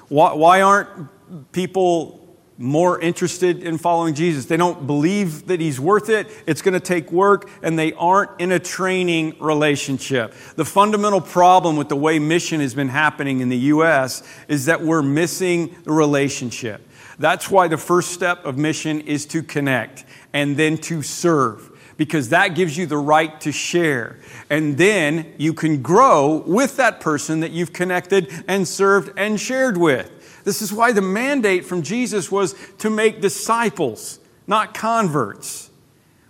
Why, 0.08 0.34
why 0.34 0.60
aren't 0.60 1.52
people 1.52 2.20
more 2.58 3.00
interested 3.00 3.62
in 3.62 3.78
following 3.78 4.12
Jesus. 4.12 4.44
They 4.44 4.58
don't 4.58 4.86
believe 4.86 5.46
that 5.46 5.58
he's 5.58 5.80
worth 5.80 6.10
it. 6.10 6.28
It's 6.46 6.60
going 6.60 6.74
to 6.74 6.80
take 6.80 7.10
work 7.10 7.48
and 7.62 7.78
they 7.78 7.94
aren't 7.94 8.38
in 8.38 8.52
a 8.52 8.58
training 8.58 9.36
relationship. 9.40 10.34
The 10.54 10.66
fundamental 10.66 11.22
problem 11.22 11.76
with 11.76 11.88
the 11.88 11.96
way 11.96 12.18
mission 12.18 12.60
has 12.60 12.74
been 12.74 12.90
happening 12.90 13.40
in 13.40 13.48
the 13.48 13.56
U.S. 13.56 14.22
is 14.48 14.66
that 14.66 14.82
we're 14.82 15.02
missing 15.02 15.74
the 15.84 15.92
relationship. 15.92 16.86
That's 17.18 17.50
why 17.50 17.68
the 17.68 17.78
first 17.78 18.10
step 18.10 18.44
of 18.44 18.58
mission 18.58 19.00
is 19.00 19.24
to 19.26 19.42
connect 19.42 20.04
and 20.34 20.58
then 20.58 20.76
to 20.78 21.00
serve 21.00 21.73
because 21.96 22.30
that 22.30 22.54
gives 22.54 22.76
you 22.76 22.86
the 22.86 22.98
right 22.98 23.40
to 23.40 23.52
share. 23.52 24.18
And 24.50 24.76
then 24.76 25.32
you 25.38 25.52
can 25.54 25.82
grow 25.82 26.42
with 26.46 26.76
that 26.76 27.00
person 27.00 27.40
that 27.40 27.52
you've 27.52 27.72
connected 27.72 28.32
and 28.48 28.66
served 28.66 29.12
and 29.18 29.40
shared 29.40 29.76
with. 29.76 30.42
This 30.44 30.60
is 30.60 30.72
why 30.72 30.92
the 30.92 31.02
mandate 31.02 31.64
from 31.64 31.82
Jesus 31.82 32.30
was 32.30 32.54
to 32.78 32.90
make 32.90 33.20
disciples, 33.20 34.18
not 34.46 34.74
converts. 34.74 35.70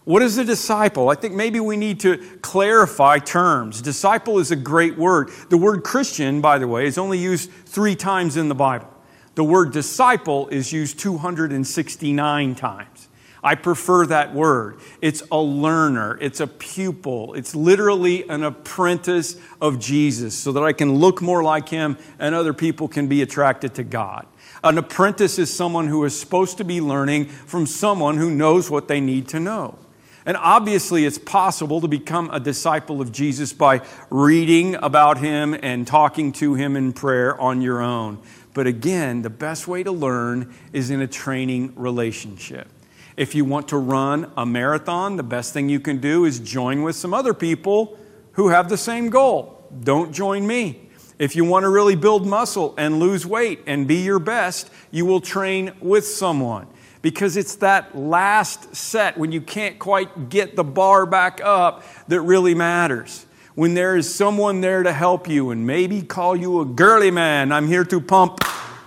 What 0.05 0.23
is 0.23 0.37
a 0.37 0.45
disciple? 0.45 1.09
I 1.09 1.15
think 1.15 1.35
maybe 1.35 1.61
we 1.61 1.79
need 1.79 2.01
to 2.01 2.19
clarify 2.43 3.19
terms. 3.19 3.81
Disciple 3.81 4.39
is 4.39 4.51
a 4.51 4.57
great 4.57 4.99
word. 4.99 5.31
The 5.49 5.57
word 5.57 5.83
Christian, 5.83 6.43
by 6.43 6.59
the 6.59 6.69
way, 6.69 6.87
is 6.87 6.99
only 6.99 7.19
used 7.19 7.51
three 7.51 7.97
times 7.97 8.37
in 8.37 8.49
the 8.49 8.55
Bible. 8.55 8.89
The 9.35 9.45
word 9.45 9.73
disciple 9.73 10.47
is 10.49 10.73
used 10.73 10.99
269 10.99 12.55
times. 12.55 13.09
I 13.45 13.57
prefer 13.57 14.07
that 14.07 14.33
word. 14.35 14.79
It's 15.03 15.23
a 15.31 15.39
learner, 15.39 16.17
it's 16.19 16.41
a 16.41 16.47
pupil, 16.47 17.35
it's 17.35 17.55
literally 17.55 18.27
an 18.27 18.43
apprentice 18.43 19.37
of 19.61 19.79
Jesus 19.79 20.35
so 20.35 20.51
that 20.53 20.63
I 20.63 20.73
can 20.73 20.95
look 20.95 21.21
more 21.21 21.45
like 21.45 21.69
him 21.69 21.99
and 22.19 22.35
other 22.35 22.55
people 22.55 22.89
can 22.89 23.07
be 23.07 23.21
attracted 23.21 23.75
to 23.75 23.85
God. 23.85 24.27
An 24.65 24.79
apprentice 24.79 25.39
is 25.39 25.55
someone 25.55 25.89
who 25.89 26.03
is 26.05 26.19
supposed 26.19 26.57
to 26.57 26.65
be 26.65 26.81
learning 26.81 27.27
from 27.27 27.67
someone 27.67 28.17
who 28.17 28.31
knows 28.31 28.71
what 28.71 28.89
they 28.89 28.99
need 28.99 29.29
to 29.29 29.39
know. 29.39 29.79
And 30.25 30.39
obviously, 30.39 31.05
it's 31.05 31.19
possible 31.19 31.83
to 31.83 31.89
become 31.89 32.31
a 32.31 32.41
disciple 32.41 33.03
of 33.03 33.13
Jesus 33.13 33.53
by 33.53 33.83
reading 34.09 34.75
about 34.77 35.19
him 35.19 35.55
and 35.63 35.87
talking 35.87 36.33
to 36.33 36.55
him 36.55 36.77
in 36.77 36.95
prayer 36.95 37.39
on 37.39 37.61
your 37.61 37.83
own. 37.83 38.21
But 38.55 38.67
again, 38.67 39.21
the 39.21 39.29
best 39.29 39.69
way 39.69 39.83
to 39.83 39.93
learn 39.93 40.55
is 40.73 40.89
in 40.89 41.03
a 41.03 41.07
training 41.07 41.75
relationship. 41.77 42.69
If 43.17 43.37
you 43.37 43.45
want 43.45 43.69
to 43.69 43.77
run 43.77 44.33
a 44.37 44.45
marathon, 44.45 45.17
the 45.17 45.23
best 45.23 45.53
thing 45.53 45.69
you 45.69 45.79
can 45.79 45.99
do 45.99 46.25
is 46.25 46.41
join 46.41 46.83
with 46.83 46.97
some 46.97 47.15
other 47.15 47.33
people 47.33 47.97
who 48.33 48.49
have 48.49 48.69
the 48.69 48.77
same 48.77 49.09
goal. 49.09 49.65
Don't 49.85 50.13
join 50.13 50.45
me. 50.45 50.89
If 51.17 51.37
you 51.37 51.45
want 51.45 51.63
to 51.63 51.69
really 51.69 51.95
build 51.95 52.27
muscle 52.27 52.75
and 52.77 52.99
lose 52.99 53.25
weight 53.25 53.61
and 53.67 53.87
be 53.87 53.97
your 53.97 54.19
best, 54.19 54.69
you 54.91 55.07
will 55.07 55.21
train 55.21 55.73
with 55.81 56.05
someone 56.05 56.67
because 57.03 57.37
it's 57.37 57.55
that 57.57 57.97
last 57.97 58.75
set 58.75 59.17
when 59.17 59.31
you 59.31 59.41
can't 59.41 59.79
quite 59.79 60.29
get 60.29 60.57
the 60.57 60.65
bar 60.65 61.07
back 61.07 61.41
up 61.45 61.85
that 62.09 62.21
really 62.21 62.55
matters. 62.55 63.27
When 63.55 63.75
there 63.75 63.97
is 63.97 64.13
someone 64.13 64.61
there 64.61 64.83
to 64.83 64.93
help 64.93 65.29
you 65.29 65.51
and 65.51 65.65
maybe 65.65 66.03
call 66.03 66.35
you 66.35 66.61
a 66.61 66.65
girly 66.65 67.13
man, 67.13 67.53
I'm 67.53 67.69
here 67.69 67.85
to 67.85 68.01
pump 68.01 68.41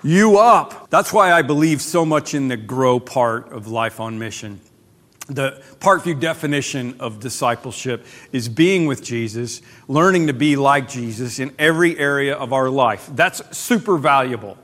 you 0.08 0.38
up. 0.38 0.90
That's 0.90 1.12
why 1.12 1.34
I 1.34 1.42
believe 1.42 1.82
so 1.82 2.06
much 2.06 2.34
in 2.34 2.48
the 2.48 2.56
grow 2.56 2.98
part 3.00 3.52
of 3.52 3.68
life 3.68 4.00
on 4.00 4.18
mission. 4.18 4.62
The 5.28 5.62
Parkview 5.80 6.22
definition 6.22 6.96
of 7.02 7.20
discipleship 7.20 8.06
is 8.32 8.48
being 8.48 8.86
with 8.86 9.04
Jesus, 9.04 9.62
learning 9.90 10.28
to 10.28 10.34
be 10.34 10.56
like 10.56 10.88
Jesus 10.88 11.40
in 11.40 11.54
every 11.60 12.00
area 12.00 12.36
of 12.36 12.54
our 12.54 12.70
life. 12.70 13.10
That's 13.14 13.58
super 13.58 13.98
valuable. 13.98 14.58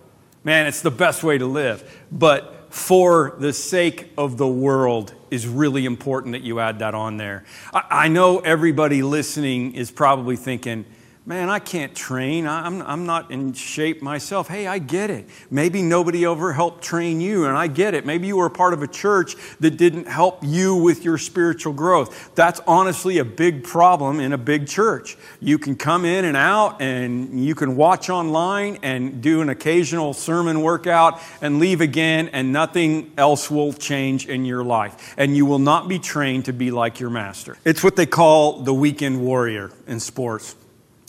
Man, 0.46 0.66
it's 0.66 0.82
the 0.82 0.92
best 0.92 1.24
way 1.24 1.38
to 1.38 1.46
live. 1.46 2.06
But 2.10 2.68
for 2.74 3.36
the 3.38 3.52
sake 3.52 4.12
of 4.18 4.38
the 4.38 4.48
world 4.48 5.14
is 5.30 5.46
really 5.46 5.86
important 5.86 6.32
that 6.32 6.44
you 6.44 6.62
add 6.62 6.80
that 6.80 6.96
on 6.96 7.18
there. 7.18 7.44
I, 7.74 7.84
I 7.90 8.08
know 8.08 8.40
everybody 8.40 9.04
listening 9.04 9.76
is 9.76 9.92
probably 9.92 10.38
thinking, 10.38 10.86
Man, 11.26 11.50
I 11.50 11.60
can't 11.60 11.96
train. 11.96 12.46
I'm, 12.46 12.82
I'm 12.82 13.06
not 13.06 13.32
in 13.32 13.54
shape 13.54 14.02
myself. 14.02 14.50
Hey, 14.50 14.68
I 14.68 14.78
get 14.78 15.10
it. 15.10 15.30
Maybe 15.50 15.82
nobody 15.82 16.26
ever 16.26 16.52
helped 16.52 16.84
train 16.84 17.22
you, 17.22 17.46
and 17.46 17.58
I 17.58 17.68
get 17.68 17.94
it. 17.94 18.06
Maybe 18.06 18.28
you 18.28 18.36
were 18.36 18.50
part 18.50 18.74
of 18.74 18.84
a 18.84 18.90
church 18.90 19.38
that 19.62 19.78
didn't 19.78 20.10
help 20.10 20.40
you 20.44 20.76
with 20.76 21.06
your 21.06 21.18
spiritual 21.18 21.72
growth. 21.72 22.36
That's 22.36 22.60
honestly 22.68 23.20
a 23.20 23.24
big 23.24 23.64
problem 23.64 24.20
in 24.20 24.34
a 24.34 24.38
big 24.38 24.68
church. 24.68 25.16
You 25.40 25.58
can 25.58 25.78
come 25.78 26.04
in 26.04 26.26
and 26.26 26.36
out, 26.36 26.82
and 26.82 27.42
you 27.42 27.56
can 27.56 27.78
watch 27.78 28.10
online 28.10 28.80
and 28.84 29.22
do 29.22 29.40
an 29.40 29.48
occasional 29.48 30.14
sermon 30.14 30.62
workout 30.62 31.22
and 31.42 31.58
leave 31.58 31.80
again, 31.80 32.32
and 32.34 32.52
nothing 32.52 33.14
else 33.18 33.50
will 33.50 33.72
change 33.72 34.28
in 34.28 34.44
your 34.44 34.62
life. 34.62 35.16
And 35.18 35.38
you 35.38 35.46
will 35.46 35.60
not 35.60 35.88
be 35.88 36.00
trained 36.00 36.46
to 36.46 36.54
be 36.54 36.70
like 36.70 37.00
your 37.00 37.10
master. 37.10 37.56
It's 37.64 37.82
what 37.82 37.96
they 37.96 38.08
call 38.08 38.64
the 38.64 38.74
weekend 38.74 39.22
warrior 39.22 39.72
in 39.88 40.02
sports. 40.02 40.58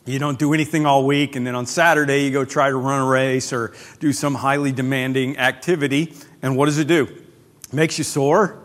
You 0.06 0.18
don't 0.18 0.38
do 0.38 0.52
anything 0.52 0.84
all 0.84 1.06
week, 1.06 1.34
and 1.34 1.46
then 1.46 1.54
on 1.54 1.64
Saturday 1.64 2.24
you 2.24 2.30
go 2.30 2.44
try 2.44 2.68
to 2.68 2.76
run 2.76 3.00
a 3.00 3.06
race 3.06 3.52
or 3.54 3.72
do 4.00 4.12
some 4.12 4.34
highly 4.34 4.70
demanding 4.70 5.38
activity. 5.38 6.12
And 6.42 6.56
what 6.56 6.66
does 6.66 6.78
it 6.78 6.88
do? 6.88 7.04
It 7.04 7.72
makes 7.72 7.96
you 7.96 8.04
sore, 8.04 8.62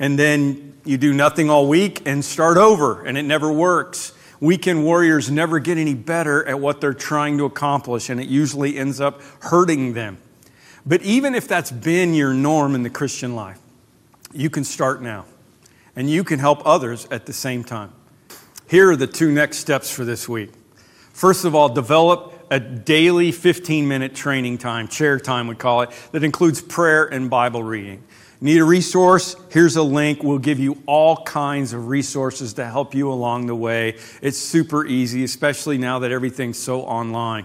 and 0.00 0.18
then 0.18 0.74
you 0.84 0.98
do 0.98 1.12
nothing 1.12 1.48
all 1.48 1.68
week 1.68 2.02
and 2.06 2.24
start 2.24 2.56
over, 2.56 3.04
and 3.04 3.16
it 3.16 3.22
never 3.22 3.52
works. 3.52 4.12
Weekend 4.40 4.84
warriors 4.84 5.30
never 5.30 5.60
get 5.60 5.78
any 5.78 5.94
better 5.94 6.44
at 6.48 6.58
what 6.58 6.80
they're 6.80 6.92
trying 6.94 7.38
to 7.38 7.44
accomplish, 7.44 8.10
and 8.10 8.20
it 8.20 8.26
usually 8.26 8.76
ends 8.76 9.00
up 9.00 9.20
hurting 9.42 9.92
them. 9.92 10.18
But 10.84 11.02
even 11.02 11.34
if 11.36 11.46
that's 11.46 11.70
been 11.70 12.14
your 12.14 12.34
norm 12.34 12.74
in 12.74 12.82
the 12.82 12.90
Christian 12.90 13.36
life, 13.36 13.60
you 14.32 14.50
can 14.50 14.64
start 14.64 15.02
now, 15.02 15.26
and 15.94 16.10
you 16.10 16.24
can 16.24 16.40
help 16.40 16.62
others 16.64 17.06
at 17.12 17.26
the 17.26 17.32
same 17.32 17.62
time. 17.62 17.92
Here 18.66 18.90
are 18.90 18.96
the 18.96 19.06
two 19.06 19.30
next 19.30 19.58
steps 19.58 19.90
for 19.90 20.04
this 20.04 20.28
week. 20.28 20.50
First 21.20 21.44
of 21.44 21.54
all, 21.54 21.68
develop 21.68 22.32
a 22.50 22.58
daily 22.58 23.30
15 23.30 23.86
minute 23.86 24.14
training 24.14 24.56
time, 24.56 24.88
chair 24.88 25.20
time 25.20 25.48
we 25.48 25.54
call 25.54 25.82
it, 25.82 25.90
that 26.12 26.24
includes 26.24 26.62
prayer 26.62 27.04
and 27.04 27.28
Bible 27.28 27.62
reading. 27.62 28.02
Need 28.40 28.56
a 28.56 28.64
resource? 28.64 29.36
Here's 29.50 29.76
a 29.76 29.82
link. 29.82 30.22
We'll 30.22 30.38
give 30.38 30.58
you 30.58 30.82
all 30.86 31.22
kinds 31.24 31.74
of 31.74 31.88
resources 31.88 32.54
to 32.54 32.64
help 32.64 32.94
you 32.94 33.12
along 33.12 33.48
the 33.48 33.54
way. 33.54 33.98
It's 34.22 34.38
super 34.38 34.86
easy, 34.86 35.22
especially 35.22 35.76
now 35.76 35.98
that 35.98 36.10
everything's 36.10 36.56
so 36.56 36.80
online. 36.84 37.44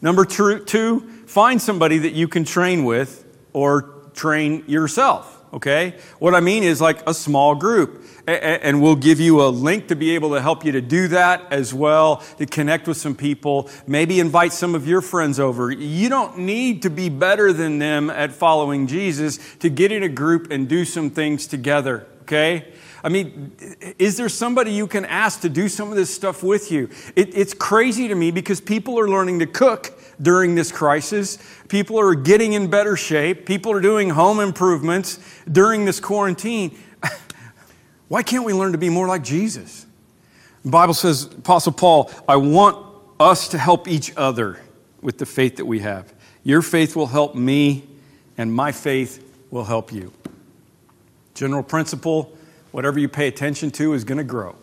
Number 0.00 0.24
two, 0.24 1.00
find 1.26 1.60
somebody 1.60 1.98
that 1.98 2.12
you 2.12 2.28
can 2.28 2.44
train 2.44 2.84
with 2.84 3.26
or 3.52 4.10
train 4.14 4.62
yourself 4.68 5.37
okay? 5.52 5.96
What 6.18 6.34
I 6.34 6.40
mean 6.40 6.62
is 6.62 6.80
like 6.80 7.08
a 7.08 7.14
small 7.14 7.54
group. 7.54 8.04
And 8.26 8.82
we'll 8.82 8.94
give 8.94 9.20
you 9.20 9.40
a 9.42 9.48
link 9.48 9.88
to 9.88 9.96
be 9.96 10.10
able 10.14 10.34
to 10.34 10.42
help 10.42 10.62
you 10.62 10.72
to 10.72 10.82
do 10.82 11.08
that 11.08 11.50
as 11.50 11.72
well, 11.72 12.16
to 12.36 12.44
connect 12.44 12.86
with 12.86 12.98
some 12.98 13.14
people. 13.14 13.70
Maybe 13.86 14.20
invite 14.20 14.52
some 14.52 14.74
of 14.74 14.86
your 14.86 15.00
friends 15.00 15.40
over. 15.40 15.70
You 15.70 16.10
don't 16.10 16.36
need 16.36 16.82
to 16.82 16.90
be 16.90 17.08
better 17.08 17.54
than 17.54 17.78
them 17.78 18.10
at 18.10 18.32
following 18.32 18.86
Jesus 18.86 19.38
to 19.60 19.70
get 19.70 19.92
in 19.92 20.02
a 20.02 20.10
group 20.10 20.50
and 20.50 20.68
do 20.68 20.84
some 20.84 21.08
things 21.08 21.46
together, 21.46 22.06
okay? 22.22 22.70
I 23.02 23.08
mean, 23.08 23.56
is 23.98 24.18
there 24.18 24.28
somebody 24.28 24.72
you 24.72 24.86
can 24.86 25.06
ask 25.06 25.40
to 25.40 25.48
do 25.48 25.68
some 25.68 25.90
of 25.90 25.96
this 25.96 26.14
stuff 26.14 26.42
with 26.42 26.70
you? 26.70 26.90
It, 27.16 27.34
it's 27.34 27.54
crazy 27.54 28.08
to 28.08 28.14
me 28.14 28.30
because 28.30 28.60
people 28.60 28.98
are 29.00 29.08
learning 29.08 29.38
to 29.38 29.46
cook 29.46 29.97
during 30.20 30.54
this 30.54 30.72
crisis. 30.72 31.38
People 31.68 31.98
are 31.98 32.14
getting 32.14 32.52
in 32.52 32.68
better 32.68 32.96
shape. 32.96 33.46
People 33.46 33.72
are 33.72 33.80
doing 33.80 34.10
home 34.10 34.40
improvements 34.40 35.18
during 35.50 35.84
this 35.84 36.00
quarantine. 36.00 36.78
Why 38.08 38.22
can't 38.22 38.44
we 38.44 38.52
learn 38.52 38.72
to 38.72 38.78
be 38.78 38.88
more 38.88 39.06
like 39.06 39.22
Jesus? 39.22 39.86
The 40.64 40.70
Bible 40.70 40.94
says, 40.94 41.24
Apostle 41.24 41.72
Paul, 41.72 42.10
I 42.28 42.36
want 42.36 42.84
us 43.20 43.48
to 43.48 43.58
help 43.58 43.88
each 43.88 44.12
other 44.16 44.60
with 45.00 45.18
the 45.18 45.26
faith 45.26 45.56
that 45.56 45.66
we 45.66 45.80
have. 45.80 46.12
Your 46.42 46.62
faith 46.62 46.96
will 46.96 47.06
help 47.06 47.34
me, 47.34 47.84
and 48.36 48.52
my 48.52 48.72
faith 48.72 49.24
will 49.50 49.64
help 49.64 49.92
you. 49.92 50.12
General 51.34 51.62
principle 51.62 52.36
whatever 52.70 52.98
you 52.98 53.08
pay 53.08 53.28
attention 53.28 53.70
to 53.72 53.92
is 53.94 54.04
going 54.04 54.18
to 54.18 54.24
grow. 54.24 54.54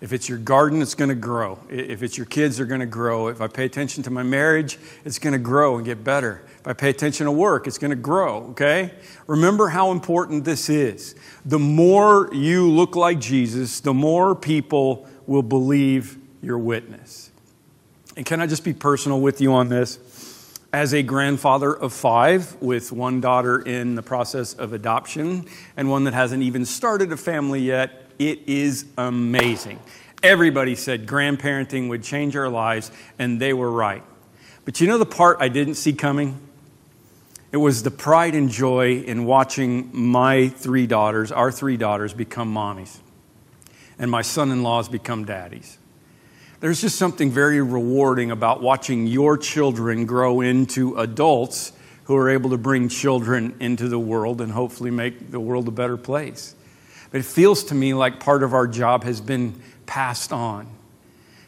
If 0.00 0.12
it's 0.12 0.28
your 0.28 0.38
garden, 0.38 0.82
it's 0.82 0.94
going 0.94 1.08
to 1.08 1.14
grow. 1.14 1.58
If 1.70 2.02
it's 2.02 2.18
your 2.18 2.26
kids, 2.26 2.58
they're 2.58 2.66
going 2.66 2.80
to 2.80 2.86
grow. 2.86 3.28
If 3.28 3.40
I 3.40 3.48
pay 3.48 3.64
attention 3.64 4.02
to 4.04 4.10
my 4.10 4.22
marriage, 4.22 4.78
it's 5.04 5.18
going 5.18 5.32
to 5.32 5.38
grow 5.38 5.76
and 5.76 5.84
get 5.84 6.04
better. 6.04 6.42
If 6.60 6.66
I 6.66 6.74
pay 6.74 6.90
attention 6.90 7.24
to 7.26 7.32
work, 7.32 7.66
it's 7.66 7.78
going 7.78 7.90
to 7.90 7.96
grow, 7.96 8.48
okay? 8.50 8.92
Remember 9.26 9.68
how 9.68 9.92
important 9.92 10.44
this 10.44 10.68
is. 10.68 11.14
The 11.46 11.58
more 11.58 12.28
you 12.32 12.70
look 12.70 12.94
like 12.94 13.20
Jesus, 13.20 13.80
the 13.80 13.94
more 13.94 14.34
people 14.34 15.08
will 15.26 15.42
believe 15.42 16.18
your 16.42 16.58
witness. 16.58 17.30
And 18.16 18.26
can 18.26 18.40
I 18.40 18.46
just 18.46 18.64
be 18.64 18.72
personal 18.72 19.20
with 19.20 19.40
you 19.40 19.52
on 19.52 19.68
this? 19.68 19.98
As 20.76 20.92
a 20.92 21.02
grandfather 21.02 21.72
of 21.72 21.94
five, 21.94 22.54
with 22.60 22.92
one 22.92 23.22
daughter 23.22 23.60
in 23.60 23.94
the 23.94 24.02
process 24.02 24.52
of 24.52 24.74
adoption 24.74 25.46
and 25.74 25.88
one 25.88 26.04
that 26.04 26.12
hasn't 26.12 26.42
even 26.42 26.66
started 26.66 27.10
a 27.12 27.16
family 27.16 27.62
yet, 27.62 28.10
it 28.18 28.40
is 28.46 28.84
amazing. 28.98 29.80
Everybody 30.22 30.74
said 30.74 31.06
grandparenting 31.06 31.88
would 31.88 32.02
change 32.02 32.36
our 32.36 32.50
lives, 32.50 32.90
and 33.18 33.40
they 33.40 33.54
were 33.54 33.70
right. 33.70 34.02
But 34.66 34.78
you 34.78 34.86
know 34.86 34.98
the 34.98 35.06
part 35.06 35.38
I 35.40 35.48
didn't 35.48 35.76
see 35.76 35.94
coming? 35.94 36.38
It 37.52 37.56
was 37.56 37.82
the 37.82 37.90
pride 37.90 38.34
and 38.34 38.50
joy 38.50 38.98
in 38.98 39.24
watching 39.24 39.88
my 39.94 40.48
three 40.48 40.86
daughters, 40.86 41.32
our 41.32 41.50
three 41.50 41.78
daughters, 41.78 42.12
become 42.12 42.52
mommies, 42.52 42.98
and 43.98 44.10
my 44.10 44.20
son 44.20 44.52
in 44.52 44.62
laws 44.62 44.90
become 44.90 45.24
daddies. 45.24 45.78
There's 46.66 46.80
just 46.80 46.98
something 46.98 47.30
very 47.30 47.62
rewarding 47.62 48.32
about 48.32 48.60
watching 48.60 49.06
your 49.06 49.38
children 49.38 50.04
grow 50.04 50.40
into 50.40 50.96
adults 50.96 51.70
who 52.06 52.16
are 52.16 52.28
able 52.28 52.50
to 52.50 52.58
bring 52.58 52.88
children 52.88 53.54
into 53.60 53.88
the 53.88 54.00
world 54.00 54.40
and 54.40 54.50
hopefully 54.50 54.90
make 54.90 55.30
the 55.30 55.38
world 55.38 55.68
a 55.68 55.70
better 55.70 55.96
place. 55.96 56.56
But 57.12 57.20
it 57.20 57.24
feels 57.24 57.62
to 57.66 57.76
me 57.76 57.94
like 57.94 58.18
part 58.18 58.42
of 58.42 58.52
our 58.52 58.66
job 58.66 59.04
has 59.04 59.20
been 59.20 59.62
passed 59.86 60.32
on. 60.32 60.66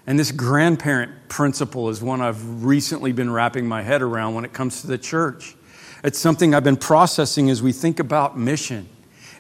And 0.06 0.16
this 0.16 0.30
grandparent 0.30 1.28
principle 1.28 1.88
is 1.88 2.00
one 2.00 2.20
I've 2.20 2.62
recently 2.62 3.10
been 3.10 3.32
wrapping 3.32 3.66
my 3.66 3.82
head 3.82 4.02
around 4.02 4.34
when 4.34 4.44
it 4.44 4.52
comes 4.52 4.82
to 4.82 4.86
the 4.86 4.98
church. 4.98 5.56
It's 6.04 6.20
something 6.20 6.54
I've 6.54 6.62
been 6.62 6.76
processing 6.76 7.50
as 7.50 7.60
we 7.60 7.72
think 7.72 7.98
about 7.98 8.38
mission. 8.38 8.88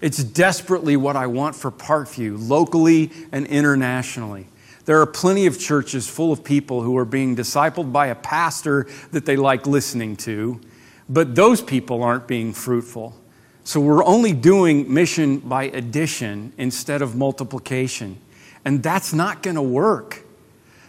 It's 0.00 0.24
desperately 0.24 0.96
what 0.96 1.14
I 1.14 1.28
want 1.28 1.54
for 1.54 1.70
Parkview, 1.70 2.36
locally 2.36 3.12
and 3.30 3.46
internationally. 3.46 4.48
There 4.88 5.02
are 5.02 5.06
plenty 5.06 5.44
of 5.44 5.58
churches 5.58 6.08
full 6.08 6.32
of 6.32 6.42
people 6.42 6.80
who 6.80 6.96
are 6.96 7.04
being 7.04 7.36
discipled 7.36 7.92
by 7.92 8.06
a 8.06 8.14
pastor 8.14 8.86
that 9.10 9.26
they 9.26 9.36
like 9.36 9.66
listening 9.66 10.16
to, 10.16 10.62
but 11.10 11.34
those 11.34 11.60
people 11.60 12.02
aren't 12.02 12.26
being 12.26 12.54
fruitful. 12.54 13.14
So 13.64 13.80
we're 13.80 14.02
only 14.02 14.32
doing 14.32 14.90
mission 14.90 15.40
by 15.40 15.64
addition 15.64 16.54
instead 16.56 17.02
of 17.02 17.14
multiplication. 17.14 18.16
And 18.64 18.82
that's 18.82 19.12
not 19.12 19.42
going 19.42 19.56
to 19.56 19.62
work. 19.62 20.24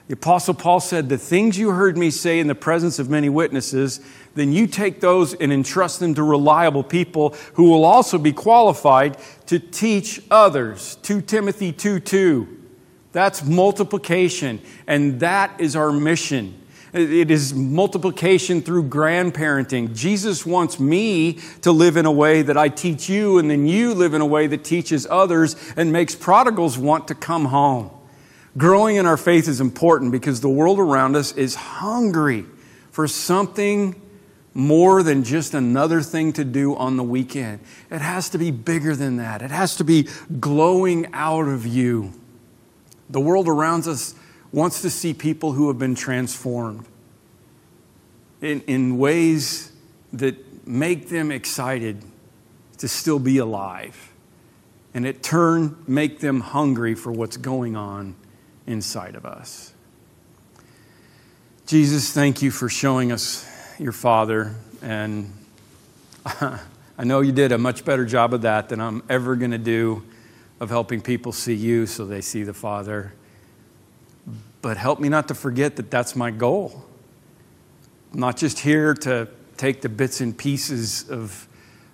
The 0.08 0.14
Apostle 0.14 0.54
Paul 0.54 0.80
said, 0.80 1.10
The 1.10 1.18
things 1.18 1.58
you 1.58 1.72
heard 1.72 1.98
me 1.98 2.10
say 2.10 2.40
in 2.40 2.48
the 2.48 2.56
presence 2.56 3.00
of 3.00 3.10
many 3.10 3.28
witnesses, 3.28 4.00
then 4.34 4.54
you 4.54 4.66
take 4.66 5.02
those 5.02 5.34
and 5.34 5.52
entrust 5.52 6.00
them 6.00 6.14
to 6.14 6.24
reliable 6.24 6.84
people 6.84 7.36
who 7.56 7.70
will 7.70 7.84
also 7.84 8.18
be 8.18 8.32
qualified 8.32 9.18
to 9.48 9.60
teach 9.60 10.22
others. 10.32 10.98
2 11.02 11.20
Timothy 11.20 11.74
2 11.74 12.00
2. 12.00 12.59
That's 13.12 13.44
multiplication, 13.44 14.62
and 14.86 15.20
that 15.22 15.60
is 15.60 15.76
our 15.76 15.92
mission. 15.92 16.56
It 16.92 17.30
is 17.30 17.54
multiplication 17.54 18.62
through 18.62 18.90
grandparenting. 18.90 19.96
Jesus 19.96 20.44
wants 20.46 20.80
me 20.80 21.34
to 21.62 21.72
live 21.72 21.98
in 21.98 22.08
a 22.08 22.12
way 22.12 22.42
that 22.42 22.58
I 22.58 22.70
teach 22.70 23.10
you, 23.10 23.38
and 23.38 23.50
then 23.50 23.68
you 23.68 23.94
live 23.94 24.16
in 24.16 24.22
a 24.22 24.26
way 24.26 24.48
that 24.48 24.64
teaches 24.64 25.06
others 25.10 25.56
and 25.76 25.92
makes 25.92 26.16
prodigals 26.16 26.78
want 26.78 27.08
to 27.10 27.16
come 27.16 27.46
home. 27.46 27.92
Growing 28.58 28.96
in 28.96 29.06
our 29.06 29.18
faith 29.18 29.48
is 29.48 29.62
important 29.62 30.12
because 30.12 30.42
the 30.42 30.50
world 30.50 30.80
around 30.80 31.16
us 31.16 31.32
is 31.34 31.54
hungry 31.54 32.46
for 32.92 33.08
something 33.08 34.00
more 34.56 35.04
than 35.04 35.24
just 35.24 35.54
another 35.54 36.02
thing 36.02 36.34
to 36.34 36.44
do 36.44 36.76
on 36.76 36.98
the 36.98 37.04
weekend. 37.04 37.60
It 37.92 38.02
has 38.02 38.30
to 38.30 38.40
be 38.40 38.50
bigger 38.50 38.96
than 38.96 39.18
that, 39.18 39.44
it 39.44 39.52
has 39.52 39.76
to 39.76 39.84
be 39.84 40.08
glowing 40.40 41.08
out 41.14 41.48
of 41.48 41.68
you. 41.68 42.19
The 43.10 43.20
world 43.20 43.48
around 43.48 43.88
us 43.88 44.16
wants 44.52 44.82
to 44.82 44.90
see 44.90 45.14
people 45.14 45.54
who 45.54 45.68
have 45.68 45.78
been 45.78 45.96
transformed 45.96 46.86
in, 48.42 48.62
in 48.62 48.98
ways 48.98 49.72
that 50.14 50.68
make 50.68 51.10
them 51.10 51.32
excited 51.32 52.04
to 52.78 52.88
still 52.88 53.20
be 53.20 53.38
alive. 53.38 54.12
And 54.94 55.06
at 55.06 55.22
turn, 55.22 55.84
make 55.88 56.20
them 56.20 56.42
hungry 56.42 56.96
for 56.96 57.12
what's 57.12 57.38
going 57.38 57.76
on 57.76 58.16
inside 58.66 59.16
of 59.16 59.26
us. 59.26 59.74
Jesus, 61.68 62.12
thank 62.12 62.42
you 62.42 62.50
for 62.50 62.70
showing 62.70 63.12
us 63.12 63.48
your 63.78 63.92
Father. 63.92 64.56
And 64.82 65.32
I 66.26 67.04
know 67.04 67.22
you 67.22 67.32
did 67.32 67.52
a 67.52 67.58
much 67.58 67.86
better 67.86 68.06
job 68.06 68.34
of 68.34 68.42
that 68.42 68.70
than 68.70 68.82
I'm 68.82 69.04
ever 69.10 69.36
going 69.36 69.52
to 69.52 69.60
do 69.60 70.04
of 70.60 70.70
helping 70.70 71.02
people 71.02 71.32
see 71.32 71.54
you 71.54 71.86
so 71.86 72.06
they 72.06 72.22
see 72.22 72.44
the 72.44 72.54
Father. 72.54 73.14
But 74.62 74.78
help 74.78 75.00
me 75.00 75.10
not 75.10 75.28
to 75.30 75.36
forget 75.36 75.78
that 75.78 75.90
that's 75.90 76.16
my 76.16 76.32
goal. 76.32 76.86
I'm 78.14 78.20
not 78.20 78.38
just 78.38 78.60
here 78.60 78.94
to 78.96 79.30
take 79.58 79.82
the 79.82 79.90
bits 79.90 80.22
and 80.22 80.38
pieces 80.38 81.10
of, 81.10 81.48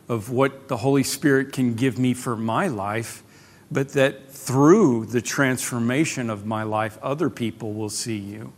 of 0.08 0.30
what 0.30 0.68
the 0.68 0.78
Holy 0.78 1.04
Spirit 1.04 1.52
can 1.52 1.76
give 1.76 2.00
me 2.00 2.14
for 2.14 2.36
my 2.36 2.68
life, 2.68 3.24
but 3.72 3.90
that 3.90 4.32
through 4.32 5.08
the 5.08 5.22
transformation 5.22 6.30
of 6.30 6.46
my 6.46 6.64
life, 6.64 6.98
other 7.02 7.30
people 7.30 7.74
will 7.74 7.90
see 7.90 8.18
you. 8.18 8.54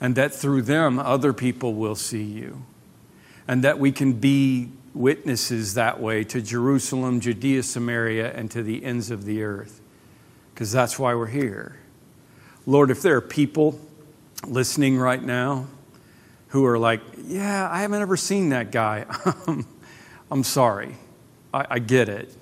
And 0.00 0.14
that 0.14 0.32
through 0.32 0.62
them, 0.62 0.98
other 0.98 1.32
people 1.32 1.74
will 1.74 1.96
see 1.96 2.22
you. 2.22 2.62
And 3.48 3.64
that 3.64 3.78
we 3.80 3.90
can 3.90 4.12
be 4.12 4.70
witnesses 4.94 5.74
that 5.74 6.00
way 6.00 6.22
to 6.24 6.40
Jerusalem, 6.40 7.20
Judea, 7.20 7.62
Samaria, 7.62 8.32
and 8.32 8.50
to 8.50 8.62
the 8.62 8.84
ends 8.84 9.10
of 9.10 9.24
the 9.24 9.42
earth. 9.42 9.80
Because 10.54 10.70
that's 10.70 10.98
why 10.98 11.14
we're 11.14 11.26
here. 11.26 11.76
Lord, 12.66 12.90
if 12.90 13.00
there 13.00 13.16
are 13.16 13.22
people 13.22 13.80
listening 14.46 14.98
right 14.98 15.22
now 15.22 15.66
who 16.48 16.66
are 16.66 16.78
like, 16.78 17.00
yeah, 17.24 17.68
I 17.70 17.80
haven't 17.80 18.02
ever 18.02 18.16
seen 18.16 18.50
that 18.50 18.70
guy, 18.70 19.06
um, 19.46 19.66
I'm 20.30 20.44
sorry. 20.44 20.96
I, 21.52 21.66
I 21.70 21.78
get 21.78 22.08
it. 22.08 22.34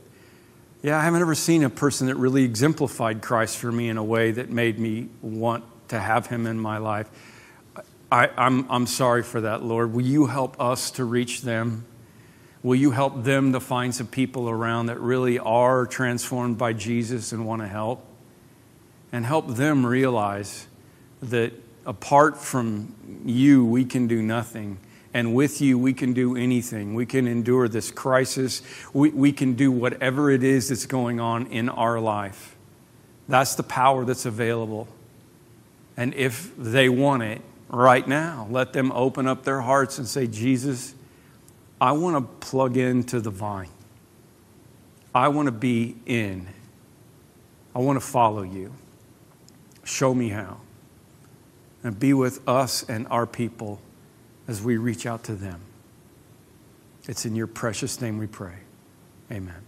Yeah, 0.83 0.99
I 0.99 1.03
haven't 1.03 1.21
ever 1.21 1.35
seen 1.35 1.65
a 1.65 1.71
person 1.71 2.07
that 2.09 2.17
really 2.17 2.45
exemplified 2.45 3.23
Christ 3.23 3.59
for 3.59 3.73
me 3.73 3.89
in 3.89 3.97
a 3.97 4.05
way 4.05 4.31
that 4.33 4.51
made 4.51 4.79
me 4.79 5.09
want 5.21 5.65
to 5.89 5.99
have 5.99 6.27
him 6.27 6.47
in 6.47 6.59
my 6.59 6.79
life. 6.79 7.09
I, 8.11 8.29
I'm, 8.37 8.71
I'm 8.71 8.87
sorry 8.87 9.23
for 9.23 9.41
that, 9.41 9.65
Lord. 9.65 9.93
Will 9.93 10.05
you 10.05 10.27
help 10.27 10.61
us 10.61 10.93
to 10.93 11.05
reach 11.05 11.43
them? 11.43 11.85
Will 12.63 12.77
you 12.77 12.93
help 12.93 13.25
them 13.25 13.53
to 13.53 13.61
find 13.61 13.95
some 13.95 14.07
people 14.07 14.49
around 14.49 14.87
that 14.87 15.01
really 15.01 15.39
are 15.39 15.87
transformed 15.87 16.59
by 16.59 16.73
Jesus 16.73 17.33
and 17.33 17.47
want 17.47 17.63
to 17.63 17.69
help? 17.69 18.05
And 19.13 19.25
help 19.25 19.49
them 19.49 19.85
realize 19.85 20.67
that 21.23 21.53
apart 21.85 22.37
from 22.39 23.23
you, 23.25 23.65
we 23.65 23.85
can 23.85 24.07
do 24.07 24.23
nothing. 24.23 24.79
And 25.15 25.35
with 25.35 25.61
you, 25.61 25.79
we 25.79 25.93
can 25.93 26.13
do 26.13 26.37
anything. 26.37 26.95
We 26.95 27.07
can 27.07 27.27
endure 27.27 27.69
this 27.69 27.91
crisis. 27.91 28.63
We, 28.93 29.11
we 29.11 29.33
can 29.33 29.55
do 29.55 29.73
whatever 29.73 30.31
it 30.31 30.43
is 30.43 30.69
that's 30.69 30.87
going 30.87 31.21
on 31.21 31.47
in 31.47 31.69
our 31.69 31.99
life. 31.99 32.57
That's 33.29 33.55
the 33.55 33.63
power 33.63 34.05
that's 34.05 34.27
available. 34.27 34.89
And 35.97 36.15
if 36.15 36.55
they 36.57 36.89
want 36.89 37.23
it 37.23 37.41
right 37.69 38.07
now, 38.07 38.47
let 38.51 38.73
them 38.73 38.93
open 38.93 39.27
up 39.27 39.45
their 39.45 39.61
hearts 39.61 39.99
and 39.99 40.07
say, 40.07 40.27
Jesus, 40.27 40.95
I 41.81 41.93
want 41.93 42.17
to 42.17 42.47
plug 42.47 42.77
into 42.77 43.21
the 43.21 43.31
vine. 43.31 43.69
I 45.15 45.29
want 45.29 45.47
to 45.47 45.53
be 45.53 45.97
in. 46.07 46.47
I 47.75 47.79
want 47.79 48.01
to 48.01 48.07
follow 48.07 48.43
you. 48.43 48.73
Show 49.85 50.15
me 50.15 50.29
how. 50.31 50.59
And 51.83 51.99
be 51.99 52.13
with 52.13 52.47
us 52.49 52.83
and 52.89 53.07
our 53.09 53.27
people 53.27 53.81
as 54.49 54.63
we 54.63 54.77
reach 54.77 55.07
out 55.07 55.25
to 55.25 55.35
them. 55.35 55.61
It's 57.09 57.25
in 57.25 57.37
your 57.37 57.47
precious 57.47 58.01
name 58.01 58.19
we 58.19 58.27
pray. 58.27 58.57
Amen. 59.31 59.66